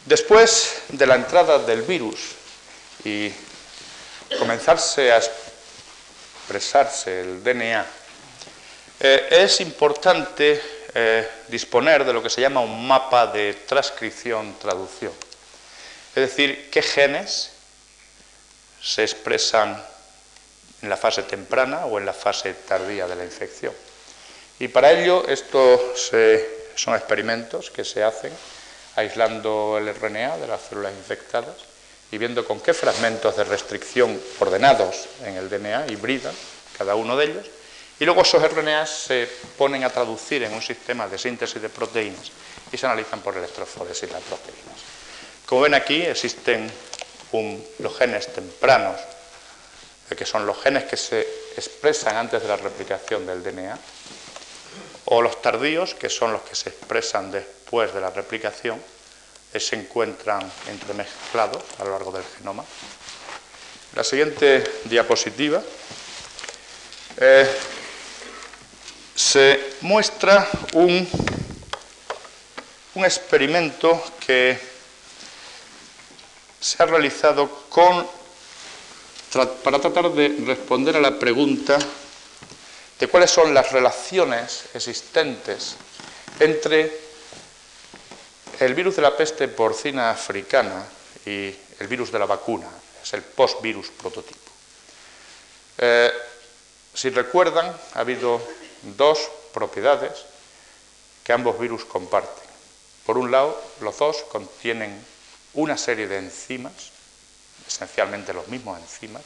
[0.06, 2.20] Después de la entrada del virus
[3.06, 3.32] y
[4.38, 7.86] comenzarse a expresarse el DNA,
[9.00, 10.62] eh, es importante
[10.94, 15.14] eh, disponer de lo que se llama un mapa de transcripción-traducción.
[16.16, 17.52] Es decir, qué genes
[18.82, 19.82] se expresan
[20.82, 23.74] en la fase temprana o en la fase tardía de la infección.
[24.60, 26.12] Y para ello, estos
[26.76, 28.34] son experimentos que se hacen
[28.96, 31.56] aislando el RNA de las células infectadas
[32.12, 36.34] y viendo con qué fragmentos de restricción ordenados en el DNA hibridan
[36.78, 37.46] cada uno de ellos,
[38.00, 39.28] y luego esos RNA se
[39.58, 42.32] ponen a traducir en un sistema de síntesis de proteínas
[42.72, 44.78] y se analizan por electroforesis las proteínas.
[45.46, 46.72] Como ven aquí, existen
[47.80, 49.00] los genes tempranos,
[50.10, 51.22] eh, que son los genes que se
[51.56, 53.78] expresan antes de la replicación del DNA,
[55.06, 58.80] o los tardíos, que son los que se expresan después de la replicación,
[59.52, 62.64] eh, se encuentran entremezclados a lo largo del genoma.
[63.96, 65.60] La siguiente diapositiva
[67.18, 67.50] eh,
[69.16, 71.10] se muestra un,
[72.94, 74.60] un experimento que
[76.60, 78.08] se ha realizado con,
[79.64, 81.80] para tratar de responder a la pregunta
[83.00, 85.76] de cuáles son las relaciones existentes
[86.40, 87.03] entre
[88.60, 90.86] el virus de la peste porcina africana
[91.26, 92.70] y el virus de la vacuna,
[93.02, 94.52] es el post-virus prototipo.
[95.78, 96.12] Eh,
[96.94, 98.42] si recuerdan, ha habido
[98.98, 100.26] dos propiedades
[101.24, 102.44] que ambos virus comparten.
[103.06, 105.04] Por un lado, los dos contienen
[105.54, 106.92] una serie de enzimas,
[107.68, 109.24] esencialmente los mismos enzimas,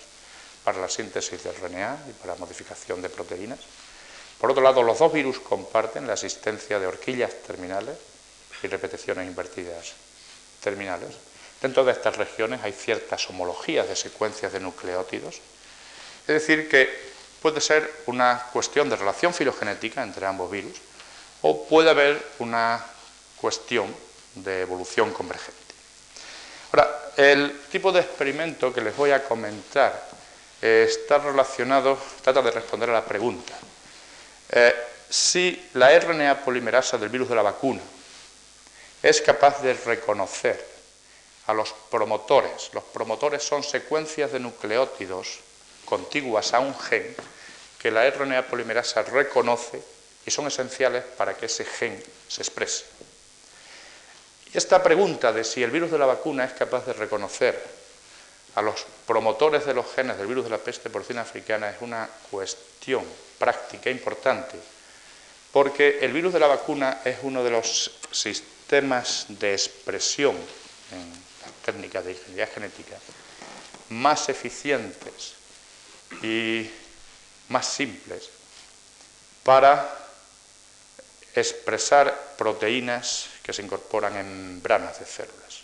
[0.64, 3.60] para la síntesis del RNA y para la modificación de proteínas.
[4.40, 7.98] Por otro lado, los dos virus comparten la existencia de horquillas terminales
[8.64, 9.94] y repeticiones invertidas
[10.62, 11.10] terminales.
[11.62, 15.36] Dentro de estas regiones hay ciertas homologías de secuencias de nucleótidos.
[16.28, 16.90] Es decir, que
[17.42, 20.78] puede ser una cuestión de relación filogenética entre ambos virus
[21.42, 22.84] o puede haber una
[23.38, 23.94] cuestión
[24.36, 25.58] de evolución convergente.
[26.72, 30.10] Ahora, el tipo de experimento que les voy a comentar
[30.62, 33.54] está relacionado, trata de responder a la pregunta.
[34.50, 34.76] Eh,
[35.10, 37.82] si la RNA polimerasa del virus de la vacuna
[39.10, 40.62] es capaz de reconocer
[41.46, 42.72] a los promotores.
[42.74, 45.40] Los promotores son secuencias de nucleótidos
[45.86, 47.16] contiguas a un gen
[47.80, 49.82] que la RNA polimerasa reconoce
[50.26, 52.84] y son esenciales para que ese gen se exprese.
[54.54, 57.64] Y esta pregunta de si el virus de la vacuna es capaz de reconocer
[58.56, 62.10] a los promotores de los genes del virus de la peste porcina africana es una
[62.30, 63.06] cuestión
[63.40, 64.58] práctica importante,
[65.54, 70.36] porque el virus de la vacuna es uno de los sistemas de expresión
[70.92, 71.10] en
[71.42, 72.98] las técnicas de ingeniería genética
[73.90, 75.36] más eficientes
[76.22, 76.70] y
[77.48, 78.30] más simples
[79.44, 79.88] para
[81.34, 85.62] expresar proteínas que se incorporan en membranas de células.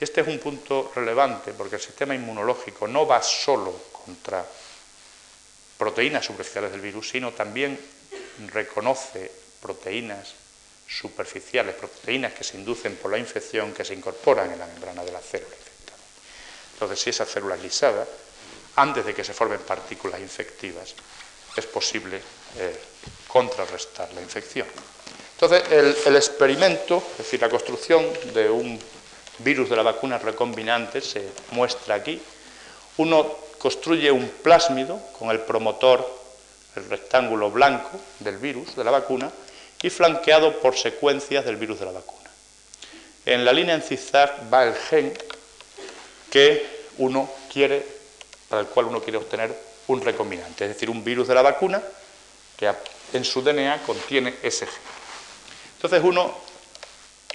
[0.00, 4.44] Este es un punto relevante porque el sistema inmunológico no va solo contra
[5.78, 7.78] proteínas superficiales del virus, sino también
[8.52, 9.30] reconoce
[9.60, 10.34] proteínas
[10.86, 15.12] superficiales, proteínas que se inducen por la infección que se incorporan en la membrana de
[15.12, 15.98] la célula infectada.
[16.74, 18.06] Entonces, si esa célula es lisada,
[18.76, 20.94] antes de que se formen partículas infectivas,
[21.56, 22.20] es posible
[22.58, 22.76] eh,
[23.28, 24.66] contrarrestar la infección.
[25.34, 28.78] Entonces, el, experimento, es decir, la construcción de un
[29.38, 32.20] virus de la vacuna recombinante se muestra aquí.
[32.98, 36.22] Uno construye un plásmido con el promotor,
[36.76, 39.30] el rectángulo blanco del virus de la vacuna,
[39.84, 42.30] y flanqueado por secuencias del virus de la vacuna.
[43.26, 45.12] En la línea en zigzag va el gen
[46.30, 46.66] que
[46.96, 47.86] uno quiere
[48.48, 49.54] para el cual uno quiere obtener
[49.88, 51.82] un recombinante, es decir, un virus de la vacuna
[52.56, 52.72] que
[53.12, 54.82] en su DNA contiene ese gen.
[55.76, 56.34] Entonces uno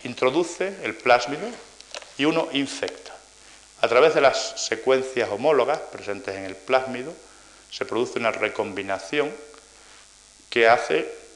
[0.06, 1.48] introduce el plásmido
[2.18, 3.16] y uno infecta.
[3.82, 7.14] A través de las secuencias homólogas presentes en el plásmido
[7.70, 9.32] se produce una recombinación
[10.50, 11.29] que hace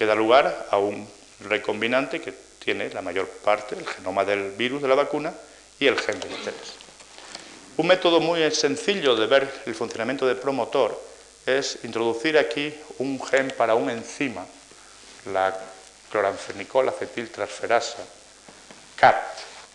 [0.00, 1.04] que da lugar a un
[1.44, 5.28] recombinante que tiene la mayor parte, el genoma del virus de la vacuna
[5.78, 6.72] y el gen de interés.
[7.76, 10.98] Un método muy sencillo de ver el funcionamiento del promotor
[11.44, 14.46] es introducir aquí un gen para un enzima,
[15.34, 15.54] la
[16.10, 17.98] cloranfenicol acetiltransferasa,
[18.96, 19.20] CAT,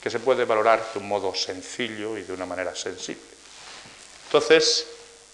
[0.02, 3.22] que se puede valorar de un modo sencillo y de una manera sensible.
[4.26, 4.88] Entonces,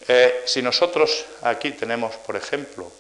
[0.09, 2.91] eh, si nosotros aquí tenemos, por ejemplo,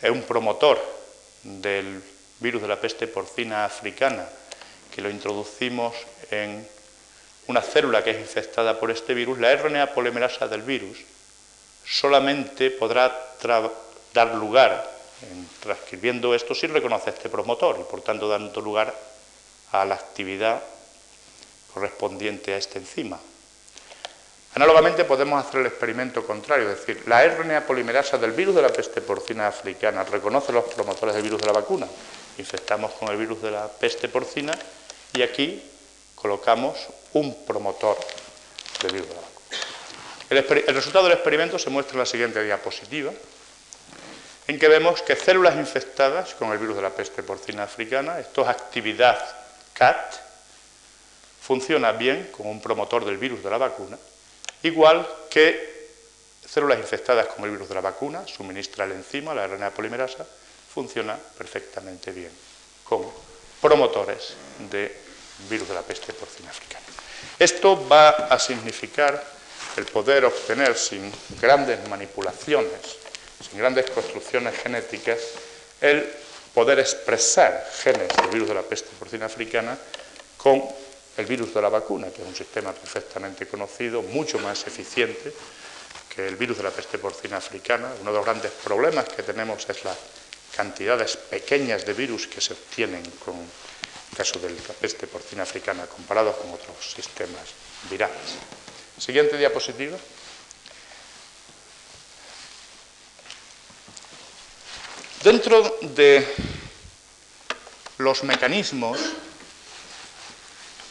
[0.00, 0.97] eh, un promotor
[1.42, 2.02] del
[2.40, 4.28] virus de la peste porcina africana,
[4.94, 5.94] que lo introducimos
[6.30, 6.66] en
[7.46, 10.98] una célula que es infectada por este virus, la RNA polimerasa del virus
[11.84, 13.34] solamente podrá
[14.12, 18.94] dar lugar, en transcribiendo esto, si reconoce este promotor y por tanto dando lugar
[19.72, 20.62] a la actividad
[21.72, 23.18] correspondiente a este enzima.
[24.54, 28.68] Análogamente podemos hacer el experimento contrario, es decir, la RNA polimerasa del virus de la
[28.68, 31.86] peste porcina africana reconoce los promotores del virus de la vacuna.
[32.38, 34.52] Infectamos con el virus de la peste porcina
[35.12, 35.62] y aquí
[36.14, 36.76] colocamos
[37.12, 37.98] un promotor
[38.82, 39.38] del virus de la vacuna.
[40.30, 43.12] El, resultado del experimento se muestra en la siguiente diapositiva,
[44.46, 48.42] en que vemos que células infectadas con el virus de la peste porcina africana, esto
[48.42, 49.18] es actividad
[49.72, 50.14] CAT,
[51.40, 53.98] funciona bien como un promotor del virus de la vacuna,
[54.62, 55.78] igual que
[56.48, 60.26] células infectadas con el virus de la vacuna, suministra el enzima, la RNA polimerasa,
[60.72, 62.30] funciona perfectamente bien
[62.84, 63.04] con
[63.60, 64.34] promotores
[64.70, 64.96] de
[65.48, 66.84] virus de la peste porcina africana.
[67.38, 69.22] Esto va a significar
[69.76, 72.96] el poder obtener sin grandes manipulaciones,
[73.48, 75.18] sin grandes construcciones genéticas,
[75.80, 76.08] el
[76.54, 79.78] poder expresar genes del virus de la peste porcina africana
[80.36, 80.62] con
[81.18, 85.34] el virus de la vacuna, que es un sistema perfectamente conocido, mucho más eficiente
[86.14, 87.92] que el virus de la peste porcina africana.
[88.00, 89.98] Uno de los grandes problemas que tenemos es las
[90.54, 93.34] cantidades pequeñas de virus que se obtienen con
[94.16, 97.50] caso de la peste porcina africana comparado con otros sistemas
[97.90, 98.38] virales.
[98.96, 99.98] Siguiente diapositiva.
[105.24, 106.24] Dentro de
[107.98, 109.00] los mecanismos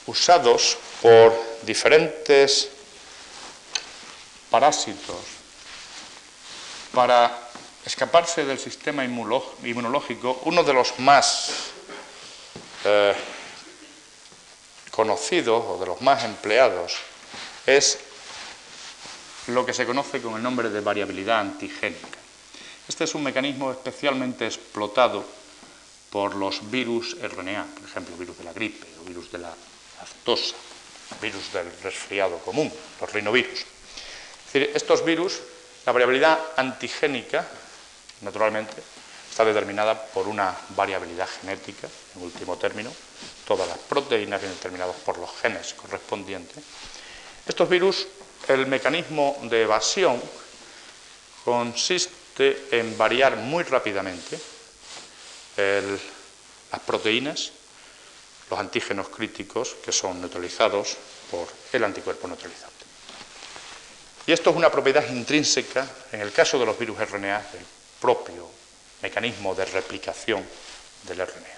[0.07, 1.33] usados por
[1.63, 2.69] diferentes
[4.49, 5.17] parásitos
[6.93, 7.31] para
[7.85, 11.51] escaparse del sistema inmunológico, uno de los más
[12.83, 13.13] eh,
[14.91, 16.95] conocidos o de los más empleados
[17.65, 17.99] es
[19.47, 22.17] lo que se conoce con el nombre de variabilidad antigénica.
[22.87, 25.23] Este es un mecanismo especialmente explotado
[26.09, 29.53] por los virus RNA, por ejemplo, virus de la gripe o virus de la
[31.21, 33.59] virus del resfriado común, los rinovirus.
[33.59, 35.39] Es decir, estos virus,
[35.85, 37.47] la variabilidad antigénica,
[38.21, 38.75] naturalmente,
[39.29, 42.91] está determinada por una variabilidad genética, en último término,
[43.45, 46.63] todas las proteínas vienen determinadas por los genes correspondientes.
[47.45, 48.07] Estos virus,
[48.47, 50.21] el mecanismo de evasión
[51.45, 54.39] consiste en variar muy rápidamente
[55.57, 57.51] las proteínas,
[58.49, 60.97] los antígenos críticos que son neutralizados
[61.29, 62.85] por el anticuerpo neutralizante.
[64.25, 67.65] Y esto es una propiedad intrínseca, en el caso de los virus RNA, del
[67.99, 68.47] propio
[69.01, 70.43] mecanismo de replicación
[71.03, 71.57] del RNA.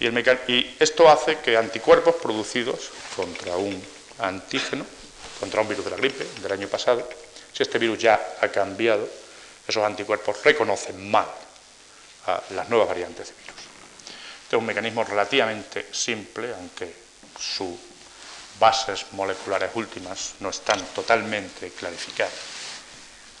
[0.00, 3.82] Y, esto hace que anticuerpos producidos contra un
[4.18, 4.86] antígeno,
[5.40, 7.08] contra un virus de la gripe del año pasado,
[7.52, 9.08] si este virus ya ha cambiado,
[9.66, 11.26] esos anticuerpos reconocen mal
[12.26, 13.57] a las nuevas variantes de virus.
[14.48, 16.90] Este es un mecanismo relativamente simple, aunque
[17.38, 17.76] sus
[18.58, 22.32] bases moleculares últimas no están totalmente clarificadas.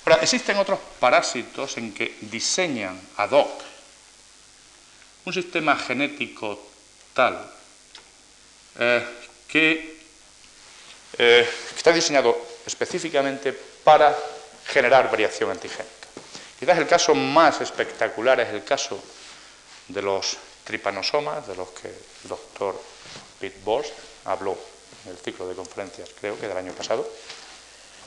[0.04, 3.48] Ahora, existen otros parásitos en que diseñan ad hoc
[5.24, 6.60] un sistema genético
[7.14, 7.40] tal
[8.78, 9.08] eh, eh,
[9.48, 9.96] que,
[11.74, 12.36] está diseñado
[12.66, 14.14] específicamente para
[14.66, 15.88] generar variación antigénica.
[16.60, 19.02] Quizás el caso más espectacular es el caso
[19.88, 20.36] de los
[20.68, 22.78] tripanosomas, de los que el doctor
[23.40, 23.88] Pitt Bosch
[24.26, 24.52] habló
[25.06, 27.08] en el ciclo de conferencias, creo que del año pasado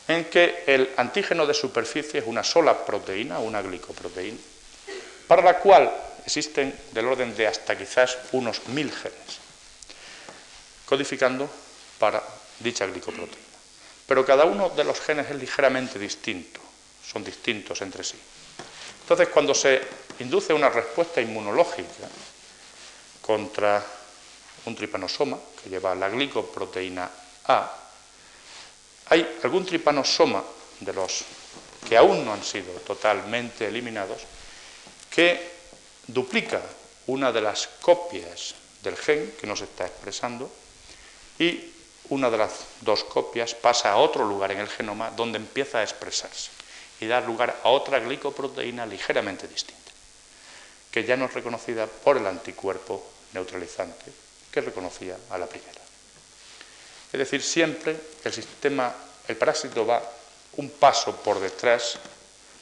[0.07, 4.37] en que el antígeno de superficie es una sola proteína, una glicoproteína,
[5.27, 5.91] para la cual
[6.25, 9.39] existen del orden de hasta quizás unos mil genes,
[10.85, 11.49] codificando
[11.97, 12.21] para
[12.59, 13.49] dicha glicoproteína.
[14.05, 16.59] Pero cada uno de los genes es ligeramente distinto,
[17.05, 18.19] son distintos entre sí.
[19.01, 19.81] Entonces, cuando se
[20.19, 22.09] induce una respuesta inmunológica
[23.21, 23.83] contra
[24.65, 27.09] un tripanosoma que lleva la glicoproteína
[27.47, 27.77] A,
[29.09, 30.43] hay algún tripanosoma
[30.79, 31.23] de los
[31.87, 34.21] que aún no han sido totalmente eliminados
[35.09, 35.51] que
[36.07, 36.61] duplica
[37.07, 40.49] una de las copias del gen que nos está expresando
[41.37, 41.71] y
[42.09, 45.83] una de las dos copias pasa a otro lugar en el genoma donde empieza a
[45.83, 46.51] expresarse
[46.99, 49.91] y da lugar a otra glicoproteína ligeramente distinta,
[50.91, 54.11] que ya no es reconocida por el anticuerpo neutralizante
[54.51, 55.81] que reconocía a la primera.
[57.11, 58.93] Es decir, siempre el sistema,
[59.27, 60.01] el parásito va
[60.57, 61.97] un paso por detrás,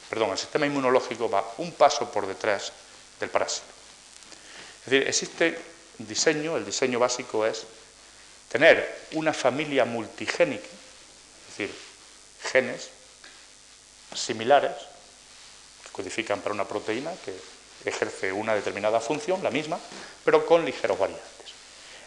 [0.08, 2.72] perdón, el sistema inmunológico va un paso por detrás
[3.18, 3.66] del parásito.
[4.84, 5.58] Es decir, existe
[5.98, 7.64] diseño, el diseño básico es
[8.48, 11.74] tener una familia multigénica, es decir,
[12.50, 12.90] genes
[14.14, 14.72] similares
[15.84, 17.34] que codifican para una proteína que
[17.84, 19.78] ejerce una determinada función, la misma,
[20.24, 21.30] pero con ligeros variantes.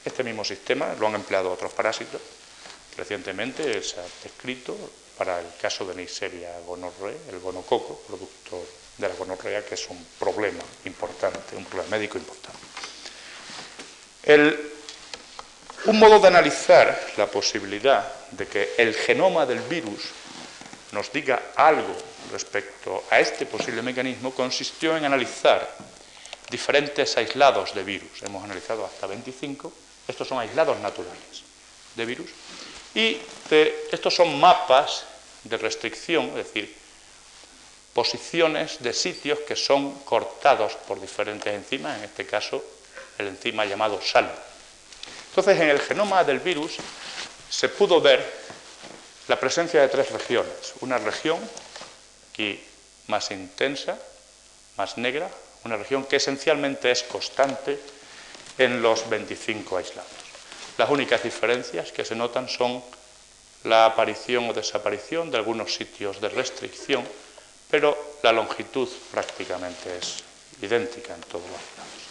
[0.05, 2.21] Este mismo sistema lo han empleado otros parásitos.
[2.97, 4.77] Recientemente se ha descrito
[5.17, 8.65] para el caso de Neisseria gonorrea, el gonococo, producto
[8.97, 12.59] de la gonorrea, que es un problema importante, un problema médico importante.
[15.85, 20.11] un modo de analizar la posibilidad de que el genoma del virus
[20.91, 21.95] nos diga algo
[22.33, 25.69] respecto a este posible mecanismo consistió en analizar
[26.49, 28.21] diferentes aislados de virus.
[28.23, 29.71] Hemos analizado hasta 25
[30.07, 31.43] estos son aislados naturales
[31.95, 32.29] de virus.
[32.93, 33.17] Y
[33.91, 35.05] estos son mapas
[35.43, 36.75] de restricción, es decir,
[37.93, 42.63] posiciones de sitios que son cortados por diferentes enzimas, en este caso
[43.17, 44.31] el enzima llamado SAL.
[45.29, 46.77] Entonces, en el genoma del virus
[47.49, 48.43] se pudo ver
[49.27, 50.73] la presencia de tres regiones.
[50.81, 51.39] Una región
[52.33, 52.59] aquí
[53.07, 53.97] más intensa,
[54.75, 55.29] más negra,
[55.65, 57.79] una región que esencialmente es constante
[58.57, 60.11] en los 25 aislados.
[60.77, 62.83] Las únicas diferencias que se notan son
[63.65, 67.05] la aparición o desaparición de algunos sitios de restricción,
[67.69, 70.23] pero la longitud prácticamente es
[70.61, 72.03] idéntica en todos los aislados.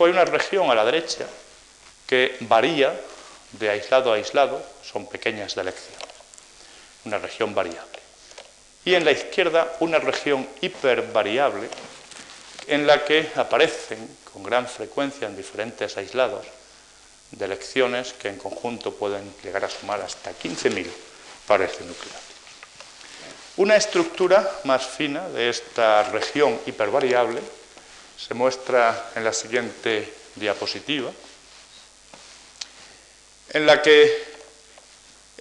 [0.00, 1.26] Hay una región a la derecha
[2.06, 2.98] que varía
[3.52, 6.08] de aislado a aislado, son pequeñas delecciones,
[7.04, 8.01] una región variable.
[8.84, 11.68] Y en la izquierda una región hipervariable
[12.66, 13.98] en la que aparecen
[14.32, 16.46] con gran frecuencia en diferentes aislados
[17.30, 20.86] de elecciones que en conjunto pueden llegar a sumar hasta 15.000
[21.46, 22.22] pares de nucleótidos.
[23.56, 27.40] Una estructura más fina de esta región hipervariable
[28.16, 31.10] se muestra en la siguiente diapositiva,
[33.50, 34.31] en la que,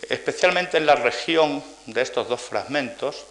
[0.10, 3.26] especialmente en la región de estos dos fragmentos,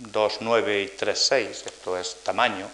[0.00, 2.68] 2,9 y 3,6, esto es tamaño,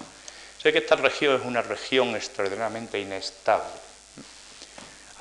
[0.62, 3.66] Sé que esta región es una región extraordinariamente inestable.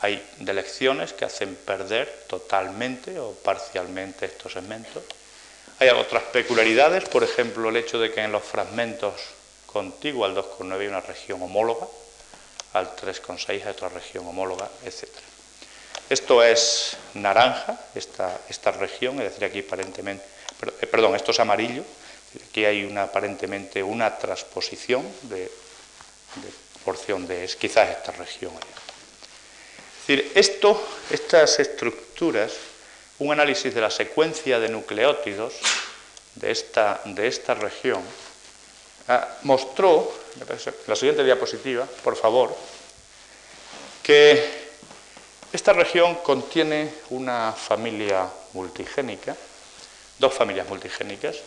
[0.02, 5.02] Hay delecciones que hacen perder totalmente o parcialmente estos segmentos.
[5.80, 9.14] Hay otras peculiaridades, por ejemplo, el hecho de que en los fragmentos
[9.66, 11.88] contiguos al 2,9 hay una región homóloga,
[12.74, 15.10] al 3,6 hay otra región homóloga, etc.
[16.12, 20.26] Esto es naranja, esta, esta región, es decir, aquí aparentemente,
[20.82, 21.86] eh, perdón, esto es amarillo,
[22.50, 25.50] Aquí hay aparentemente una transposición de,
[26.84, 28.54] porción de es, quizás esta región.
[28.54, 32.52] Es decir, esto, estas estructuras,
[33.20, 35.54] un análisis de la secuencia de nucleótidos
[36.36, 38.02] de esta, de esta región,
[39.08, 40.12] ah, mostró,
[40.88, 42.54] la siguiente diapositiva, por favor,
[44.04, 44.61] que
[45.54, 49.36] esta región contiene una familia multigénica,
[50.18, 51.38] dos familias multigénicas,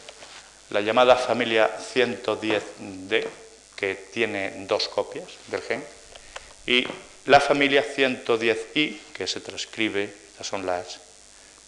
[0.70, 3.26] la llamada familia 110D,
[3.76, 5.84] que tiene dos copias del gen,
[6.66, 6.86] y
[7.26, 11.00] la familia 110I, que se transcribe, estas son las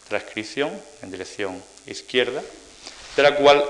[0.07, 2.41] transcripción en dirección izquierda,
[3.15, 3.63] de la cual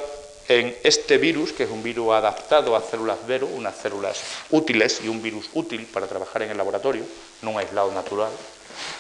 [0.47, 4.21] en este virus, que es un virus adaptado a células Vero, unas células
[4.51, 7.03] útiles y un virus útil para trabajar en el laboratorio,
[7.41, 8.31] no un aislado natural,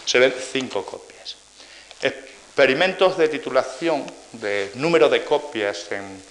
[0.05, 1.35] se ven cinco copias.
[2.01, 6.21] Experimentos de titulación de número de copias en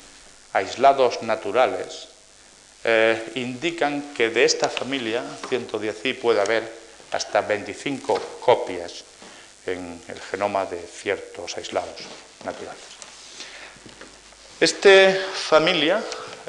[0.53, 2.09] aislados naturales
[2.85, 6.71] eh, indican que de esta familia 110i puede haber
[7.13, 9.05] hasta 25 copias
[9.67, 12.03] en el genoma de ciertos aislados
[12.45, 12.83] naturales.
[14.61, 16.03] Esta familia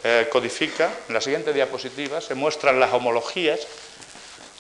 [0.04, 3.68] eh, codifica, en la siguiente diapositiva se muestran las homologías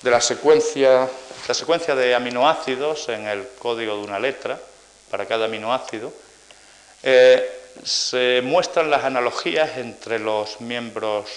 [0.01, 1.09] de la secuencia,
[1.47, 4.59] la secuencia de aminoácidos en el código de una letra,
[5.09, 6.13] para cada aminoácido,
[7.03, 11.29] eh, se muestran las analogías entre los miembros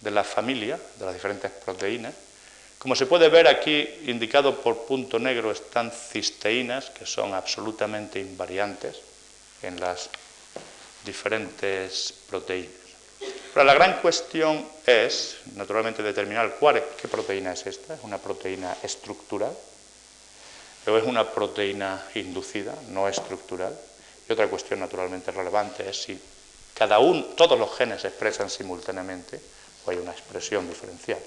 [0.00, 2.14] de la familia, de las diferentes proteínas.
[2.78, 8.96] Como se puede ver aquí, indicado por punto negro, están cisteínas, que son absolutamente invariantes
[9.62, 10.10] en las
[11.04, 12.83] diferentes proteínas.
[13.54, 17.94] Pero la gran cuestión es, naturalmente, determinar cuál, qué proteína es esta.
[17.94, 19.56] Es una proteína estructural
[20.84, 23.74] pero es una proteína inducida, no estructural.
[24.28, 26.20] Y otra cuestión naturalmente relevante es si
[26.74, 29.40] cada uno, todos los genes se expresan simultáneamente
[29.84, 31.18] o hay una expresión diferencial.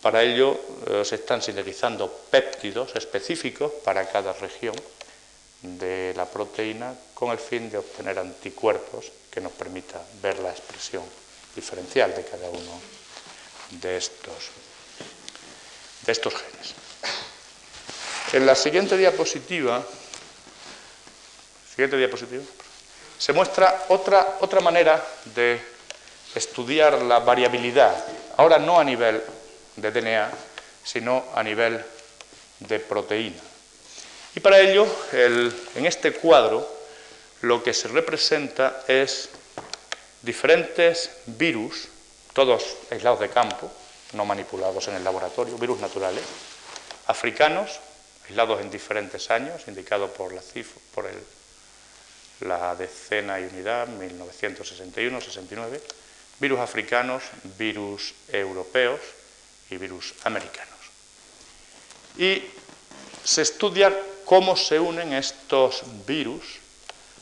[0.00, 4.74] Para ello eh, se están sintetizando péptidos específicos para cada región
[5.62, 11.04] de la proteína con el fin de obtener anticuerpos que nos permita ver la expresión
[11.54, 12.80] diferencial de cada uno
[13.70, 14.50] de estos,
[16.02, 16.74] de estos genes.
[18.32, 19.84] En la siguiente diapositiva,
[21.70, 22.42] siguiente diapositiva,
[23.18, 25.02] se muestra otra, otra manera
[25.34, 25.60] de
[26.34, 28.04] estudiar la variabilidad,
[28.36, 29.22] ahora no a nivel
[29.76, 30.30] de DNA,
[30.82, 31.84] sino a nivel
[32.60, 33.40] de proteína.
[34.34, 36.68] Y para ello, en este cuadro,
[37.42, 39.28] lo que se representa es
[40.24, 41.88] diferentes virus,
[42.32, 43.70] todos aislados de campo,
[44.12, 46.24] no manipulados en el laboratorio, virus naturales,
[47.06, 47.80] africanos,
[48.28, 51.10] aislados en diferentes años, indicado por la, cifra, por
[52.40, 55.80] la decena y unidad, 1961-69,
[56.40, 57.22] virus africanos,
[57.58, 59.00] virus europeos,
[59.70, 60.74] y virus americanos.
[62.16, 62.42] Y
[63.24, 63.92] se estudia
[64.24, 66.44] cómo se unen estos virus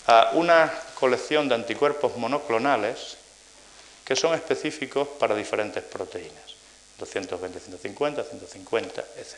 [0.06, 0.72] a una
[1.02, 3.18] colección de anticuerpos monoclonales
[4.04, 6.54] que son específicos para diferentes proteínas,
[6.96, 9.34] 220, 150, 150, etc.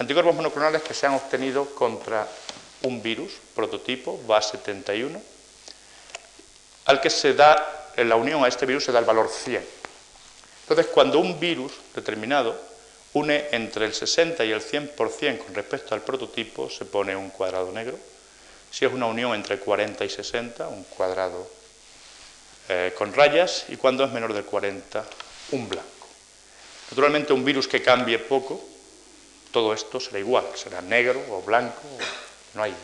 [0.00, 2.26] Anticuerpos monoclonales que se han obtenido contra
[2.82, 5.20] un virus, prototipo, BA71,
[6.86, 9.64] al que se da, en la unión a este virus se da el valor 100.
[10.62, 12.58] Entonces, cuando un virus determinado
[13.12, 17.70] une entre el 60 y el 100% con respecto al prototipo, se pone un cuadrado
[17.70, 17.96] negro.
[18.70, 21.50] Si es una unión entre 40 y 60, un cuadrado
[22.68, 25.04] eh, con rayas, y cuando es menor de 40,
[25.52, 25.88] un blanco.
[26.90, 28.62] Naturalmente, un virus que cambie poco,
[29.50, 31.82] todo esto será igual, será negro o blanco,
[32.54, 32.74] no hay.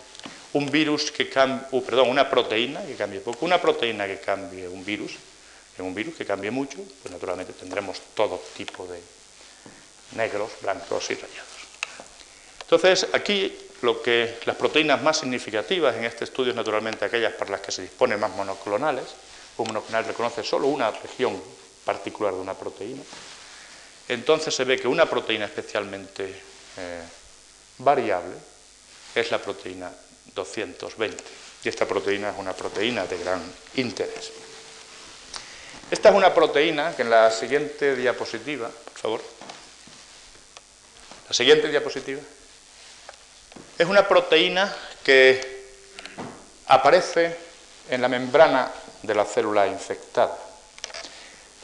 [0.54, 4.68] Un virus que cambie, uh, perdón, una proteína que cambie poco, una proteína que cambie
[4.68, 5.16] un virus,
[5.76, 9.00] en un virus que cambie mucho, pues naturalmente tendremos todo tipo de
[10.16, 11.54] negros, blancos y rayados.
[12.62, 13.52] Entonces, aquí
[13.82, 17.72] lo que las proteínas más significativas en este estudio es naturalmente aquellas para las que
[17.72, 19.04] se disponen más monoclonales.
[19.56, 21.40] Un monoclonal reconoce solo una región
[21.84, 23.02] particular de una proteína.
[24.08, 26.42] Entonces se ve que una proteína especialmente
[26.76, 27.02] eh,
[27.78, 28.34] variable
[29.14, 29.90] es la proteína
[30.34, 31.24] 220.
[31.64, 33.42] Y esta proteína es una proteína de gran
[33.76, 34.32] interés.
[35.90, 39.22] Esta es una proteína que en la siguiente diapositiva, por favor,
[41.28, 42.20] la siguiente diapositiva,
[43.78, 45.64] es una proteína que
[46.66, 47.36] aparece
[47.90, 48.70] en la membrana
[49.02, 50.38] de la célula infectada.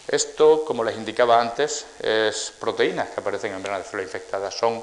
[0.08, 4.50] Esto, como les indicaba antes, es proteínas que aparecen en la membrana de célula infectada,
[4.50, 4.82] son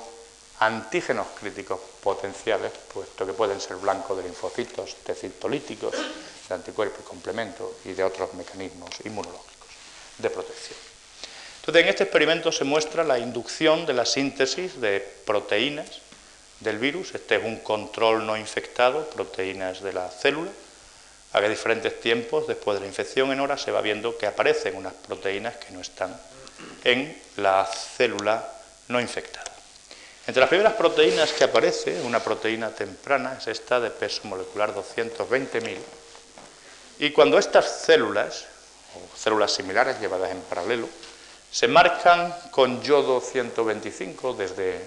[0.59, 5.93] antígenos críticos potenciales, puesto que pueden ser blancos de linfocitos, T citolíticos,
[6.47, 9.67] de anticuerpo y complemento y de otros mecanismos inmunológicos
[10.17, 10.79] de protección.
[11.59, 16.06] Entonces, en este experimento se muestra la inducción de la síntesis de proteínas
[16.59, 17.13] del virus.
[17.15, 20.51] Este es un control no infectado, proteínas de la célula.
[21.33, 24.93] A diferentes tiempos, después de la infección en horas, se va viendo que aparecen unas
[24.93, 26.19] proteínas que no están
[26.83, 28.47] en la célula
[28.87, 29.51] no infectada.
[30.25, 35.77] Entre las primeras proteínas que aparece, una proteína temprana, es esta de peso molecular 220.000,
[36.99, 38.45] y cuando estas células,
[38.95, 40.89] o células similares llevadas en paralelo,
[41.51, 44.81] se marcan con yodo 125 desde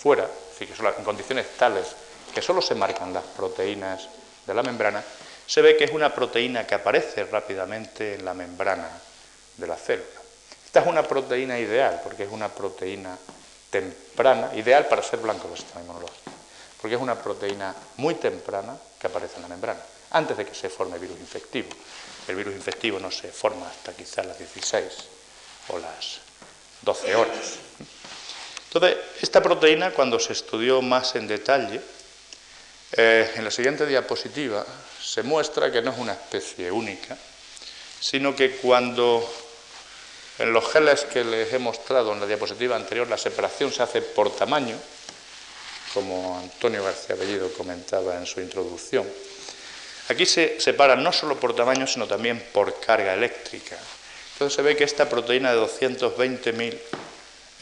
[0.00, 0.28] fuera,
[0.60, 1.94] en condiciones tales
[2.34, 4.08] que solo se marcan las proteínas
[4.46, 5.02] de la membrana,
[5.46, 8.88] se ve que es una proteína que aparece rápidamente en la membrana
[9.56, 10.08] de la célula.
[10.66, 13.16] Esta es una proteína ideal, porque es una proteína
[13.70, 16.30] temprana, ideal para ser blanco del sistema inmunológico,
[16.80, 20.70] porque es una proteína muy temprana que aparece en la membrana antes de que se
[20.70, 21.68] forme virus infectivo.
[22.26, 24.84] El virus infectivo no se forma hasta quizás las 16
[25.68, 26.20] o las
[26.82, 27.58] 12 horas.
[28.74, 31.80] Entonces, esta proteína, cuando se estudió más en detalle,
[32.96, 34.66] eh, en la siguiente diapositiva
[35.00, 37.16] se muestra que no es una especie única,
[38.00, 39.24] sino que cuando
[40.40, 44.02] en los geles que les he mostrado en la diapositiva anterior la separación se hace
[44.02, 44.76] por tamaño,
[45.92, 49.06] como Antonio García Bellido comentaba en su introducción,
[50.06, 53.78] Aquí se separa no solo por tamaño, sino también por carga eléctrica.
[54.34, 56.78] Entonces se ve que esta proteína de 220.000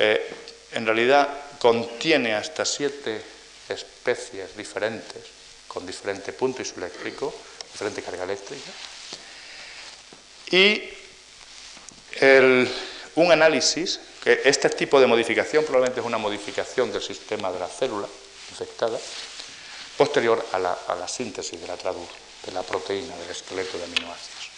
[0.01, 0.31] eh,
[0.73, 1.29] en realidad
[1.59, 3.23] contiene hasta siete
[3.69, 5.23] especies diferentes,
[5.69, 7.33] con diferente punto isoeléctrico,
[7.73, 8.71] diferente carga eléctrica.
[10.51, 10.83] Y
[13.15, 17.69] un análisis, que este tipo de modificación probablemente es una modificación del sistema de la
[17.69, 18.07] célula,
[18.51, 18.99] infectada,
[19.97, 24.51] posterior a la, síntesis de la, de la proteína del esqueleto de aminoácidos.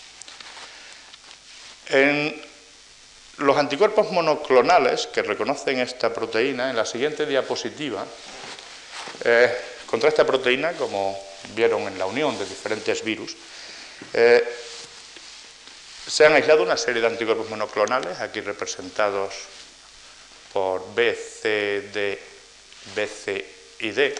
[3.38, 8.04] Los anticuerpos monoclonales que reconocen esta proteína, en la siguiente diapositiva,
[9.24, 9.52] eh,
[9.86, 11.18] contra esta proteína, como
[11.54, 13.36] vieron en la unión de diferentes virus,
[14.12, 14.44] eh,
[16.06, 19.34] se han aislado una serie de anticuerpos monoclonales, aquí representados
[20.52, 22.20] por B, C, D,
[22.94, 23.46] B, C
[23.80, 24.14] y D,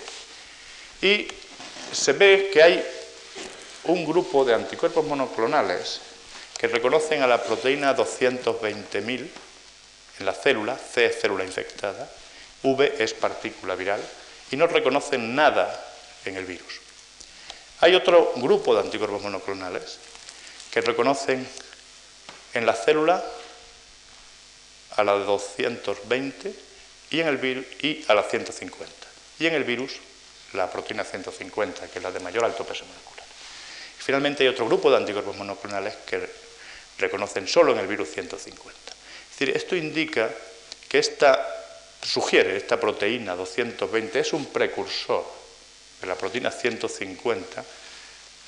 [1.03, 1.29] y
[1.93, 2.85] se ve que hay
[3.85, 6.01] un grupo de anticuerpos monoclonales
[6.65, 9.29] que reconocen a la proteína 220.000
[10.19, 12.11] en la célula, C es célula infectada,
[12.63, 14.01] V es partícula viral,
[14.51, 15.69] y no reconocen nada
[16.25, 16.81] en el virus.
[17.81, 19.99] Hay otro grupo de anticuerpos monoclonales
[20.71, 21.47] que reconocen
[22.55, 23.23] en la célula
[24.97, 26.55] a la 220
[27.11, 28.91] y, en el virus, y a la 150.
[29.39, 29.97] Y en el virus
[30.55, 33.27] la proteína 150, que es la de mayor alto peso molecular.
[33.99, 36.45] Finalmente hay otro grupo de anticuerpos monoclonales que
[36.99, 38.71] reconocen solo en el virus 150.
[38.71, 40.31] Es decir, esto indica
[40.89, 41.45] que esta,
[42.03, 45.25] sugiere, esta proteína 220 es un precursor
[46.01, 47.65] de la proteína 150,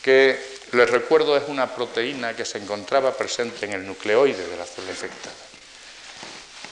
[0.02, 0.38] que
[0.72, 4.92] les recuerdo es una proteína que se encontraba presente en el nucleoide de la célula
[4.92, 5.34] infectada.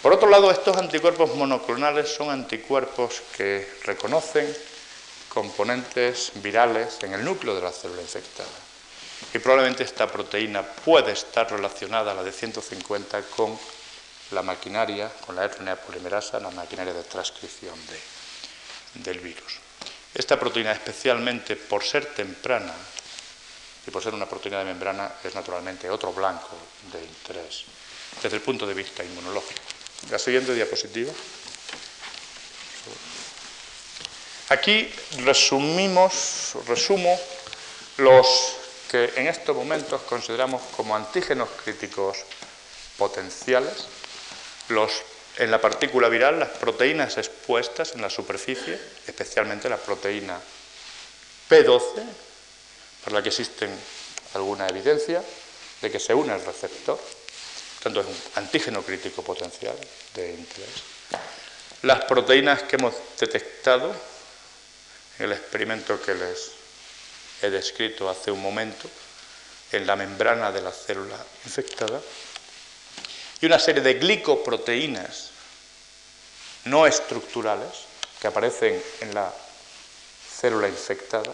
[0.02, 4.46] Por otro lado, estos anticuerpos monoclonales son anticuerpos que reconocen
[5.30, 8.64] componentes virales en el núcleo de la célula infectada.
[9.32, 13.59] Y probablemente esta proteína puede estar relacionada a la de 150 con
[14.30, 17.74] la maquinaria, con la RNA polimerasa, la maquinaria de transcripción
[18.94, 19.59] del virus.
[20.14, 22.72] Esta proteína, especialmente por ser temprana
[23.86, 26.56] y por ser una proteína de membrana, es naturalmente otro blanco
[26.92, 27.64] de interés
[28.22, 29.60] desde el punto de vista inmunológico.
[30.10, 31.12] La siguiente diapositiva.
[34.51, 34.88] Aquí
[35.24, 37.18] resumimos, resumo
[37.96, 38.64] los
[38.94, 42.18] que en estos momentos consideramos como antígenos críticos
[42.96, 43.86] potenciales,
[44.68, 45.02] los,
[45.36, 50.38] en la partícula viral, las proteínas expuestas en la superficie, especialmente la proteína
[51.50, 52.04] P12,
[53.02, 53.68] para la que existe
[54.34, 55.24] alguna evidencia
[55.82, 57.00] de que se une el receptor,
[57.82, 59.74] tanto es un antígeno crítico potencial
[60.14, 60.84] de interés.
[61.82, 63.92] Las proteínas que hemos detectado
[65.18, 66.64] en el experimento que les
[67.43, 68.89] he descrito hace un momento,
[69.73, 72.01] en la membrana de la célula infectada,
[73.40, 75.31] y una serie de glicoproteínas
[76.65, 77.70] no estructurales
[78.20, 79.32] que aparecen en la
[80.40, 81.32] célula infectada,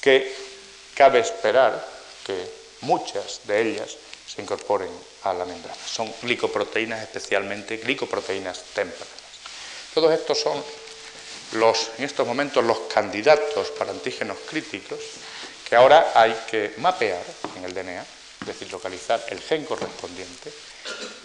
[0.00, 0.34] que
[0.94, 1.86] cabe esperar
[2.26, 2.50] que
[2.80, 3.96] muchas de ellas
[4.26, 4.90] se incorporen
[5.24, 5.78] a la membrana.
[5.86, 9.08] Son glicoproteínas, especialmente glicoproteínas tempranas.
[9.94, 10.62] Todos estos son
[11.52, 14.98] los, en estos momentos los candidatos para antígenos críticos
[15.68, 17.22] que ahora hay que mapear
[17.56, 18.04] en el DNA,
[18.40, 20.52] es decir, localizar el gen correspondiente,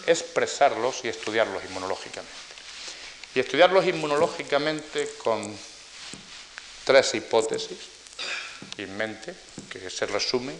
[0.06, 2.32] expresarlos y estudiarlos inmunológicamente.
[3.34, 5.56] Y estudiarlos inmunológicamente con
[6.84, 7.78] tres hipótesis
[8.78, 9.34] en mente,
[9.68, 10.56] que se resumen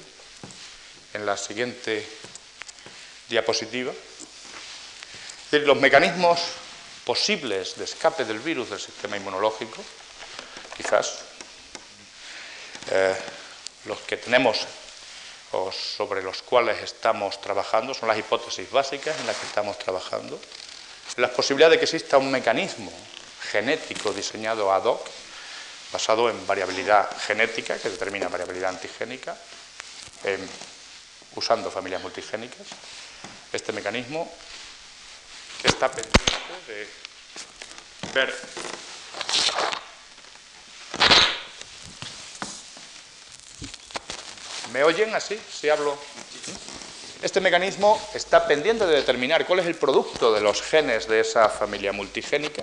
[1.14, 2.04] en la siguiente
[3.28, 3.92] diapositiva.
[5.52, 6.40] los mecanismos
[7.06, 9.80] posibles de escape del virus del sistema inmunológico,
[10.76, 11.20] quizás
[12.90, 13.14] eh,
[13.84, 14.66] los que tenemos
[15.52, 20.40] o sobre los cuales estamos trabajando, son las hipótesis básicas en las que estamos trabajando,
[21.16, 22.92] la posibilidad de que exista un mecanismo
[23.52, 25.06] genético diseñado ad hoc,
[25.92, 29.38] basado en variabilidad genética, que determina variabilidad antigénica,
[31.36, 32.66] usando familias multigénicas,
[33.52, 34.28] este mecanismo
[35.62, 38.34] está pendiente ver
[44.72, 45.40] ¿Me oyen así?
[45.50, 45.96] Si hablo.
[47.22, 51.48] Este mecanismo está pendiente de determinar cuál es el producto de los genes de esa
[51.48, 52.62] familia multigénica,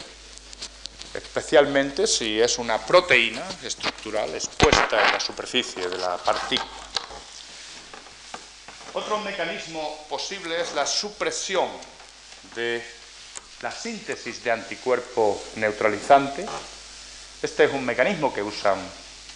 [1.13, 6.69] especialmente si es una proteína estructural expuesta en la superficie de la partícula.
[8.93, 11.67] Otro mecanismo posible es la supresión
[12.53, 12.84] de
[13.64, 16.45] la síntesis de anticuerpo neutralizante.
[17.41, 18.77] Este es un mecanismo que usan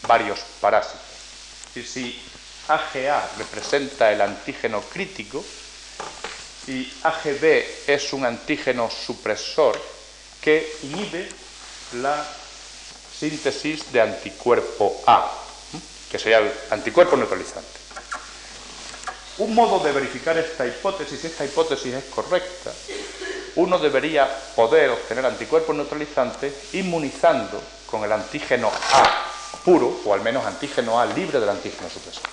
[0.06, 1.00] varios parásitos.
[1.76, 2.22] Y si
[2.68, 5.44] AGA representa el antígeno crítico
[6.68, 9.82] y AGB es un antígeno supresor
[10.42, 11.30] que inhibe
[11.94, 12.26] la
[13.18, 15.32] síntesis de anticuerpo A,
[16.12, 17.80] que sería el anticuerpo neutralizante.
[19.38, 22.74] Un modo de verificar esta hipótesis, si esta hipótesis es correcta,
[23.58, 29.26] uno debería poder obtener anticuerpos neutralizantes inmunizando con el antígeno A
[29.66, 32.30] puro, o al menos antígeno A libre del antígeno supresor.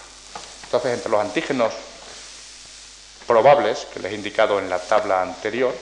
[0.64, 1.72] Entonces, entre los antígenos
[3.26, 5.74] probables, que les he indicado en la tabla anterior,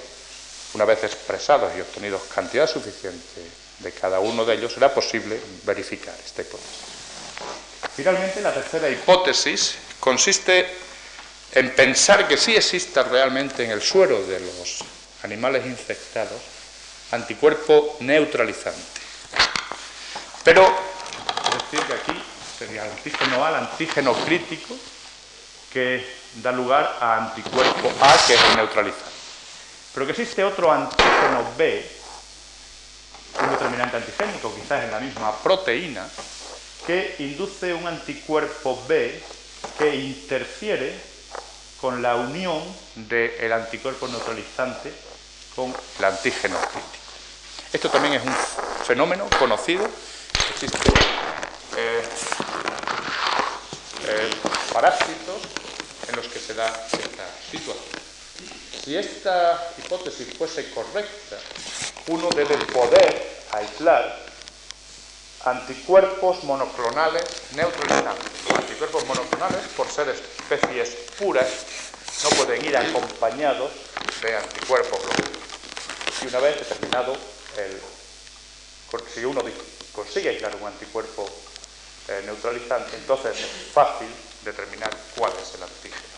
[0.74, 3.42] una vez expresados y obtenidos cantidad suficiente
[3.80, 6.78] de cada uno de ellos, será posible verificar esta hipótesis.
[7.96, 10.68] Finalmente, la tercera hipótesis consiste
[11.52, 14.84] en pensar que sí exista realmente en el suero de los
[15.22, 16.40] animales infectados
[17.12, 19.00] anticuerpo neutralizante.
[20.44, 22.22] Pero, es decir, que aquí
[22.58, 24.74] sería el antígeno A, el antígeno crítico,
[25.72, 26.04] que
[26.42, 29.12] da lugar a anticuerpo A, que es el neutralizante.
[29.94, 31.86] Pero que existe otro antígeno B,
[33.42, 36.08] un determinante antigénico, quizás en la misma proteína,
[36.86, 39.22] que induce un anticuerpo B
[39.78, 40.94] que interfiere
[41.80, 42.62] con la unión
[42.96, 44.92] del anticuerpo neutralizante
[45.54, 47.02] con el antígeno crítico.
[47.72, 48.34] Esto también es un
[48.84, 49.88] fenómeno conocido.
[50.50, 50.80] Existen
[51.76, 52.02] eh,
[54.72, 55.36] parásitos
[56.08, 58.02] en los que se da esta situación.
[58.84, 61.38] Si esta hipótesis fuese correcta,
[62.08, 64.18] uno debe poder aislar
[65.44, 67.24] anticuerpos monoclonales
[67.54, 68.30] neutralizantes.
[68.54, 71.48] Anticuerpos monoclonales, por ser especies puras,
[72.24, 73.70] no pueden ir acompañados
[74.22, 75.00] de anticuerpos
[76.22, 77.16] Y una vez determinado,
[77.56, 77.80] el,
[79.12, 79.42] si uno
[79.92, 81.28] consigue aislar un anticuerpo
[82.08, 84.08] eh, neutralizante, entonces es fácil
[84.44, 86.12] determinar cuál es el antígeno.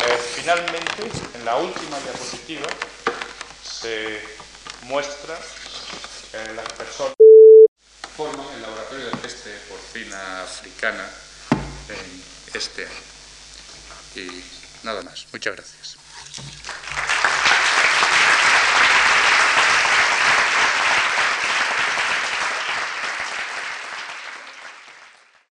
[0.00, 2.68] Eh, finalmente, en la última diapositiva
[3.62, 4.22] se
[4.82, 5.38] muestra
[6.32, 11.08] eh, las personas que forman el laboratorio de peste porcina africana
[11.88, 12.22] en
[12.54, 13.02] este año.
[14.14, 15.26] Y nada más.
[15.32, 15.98] Muchas gracias.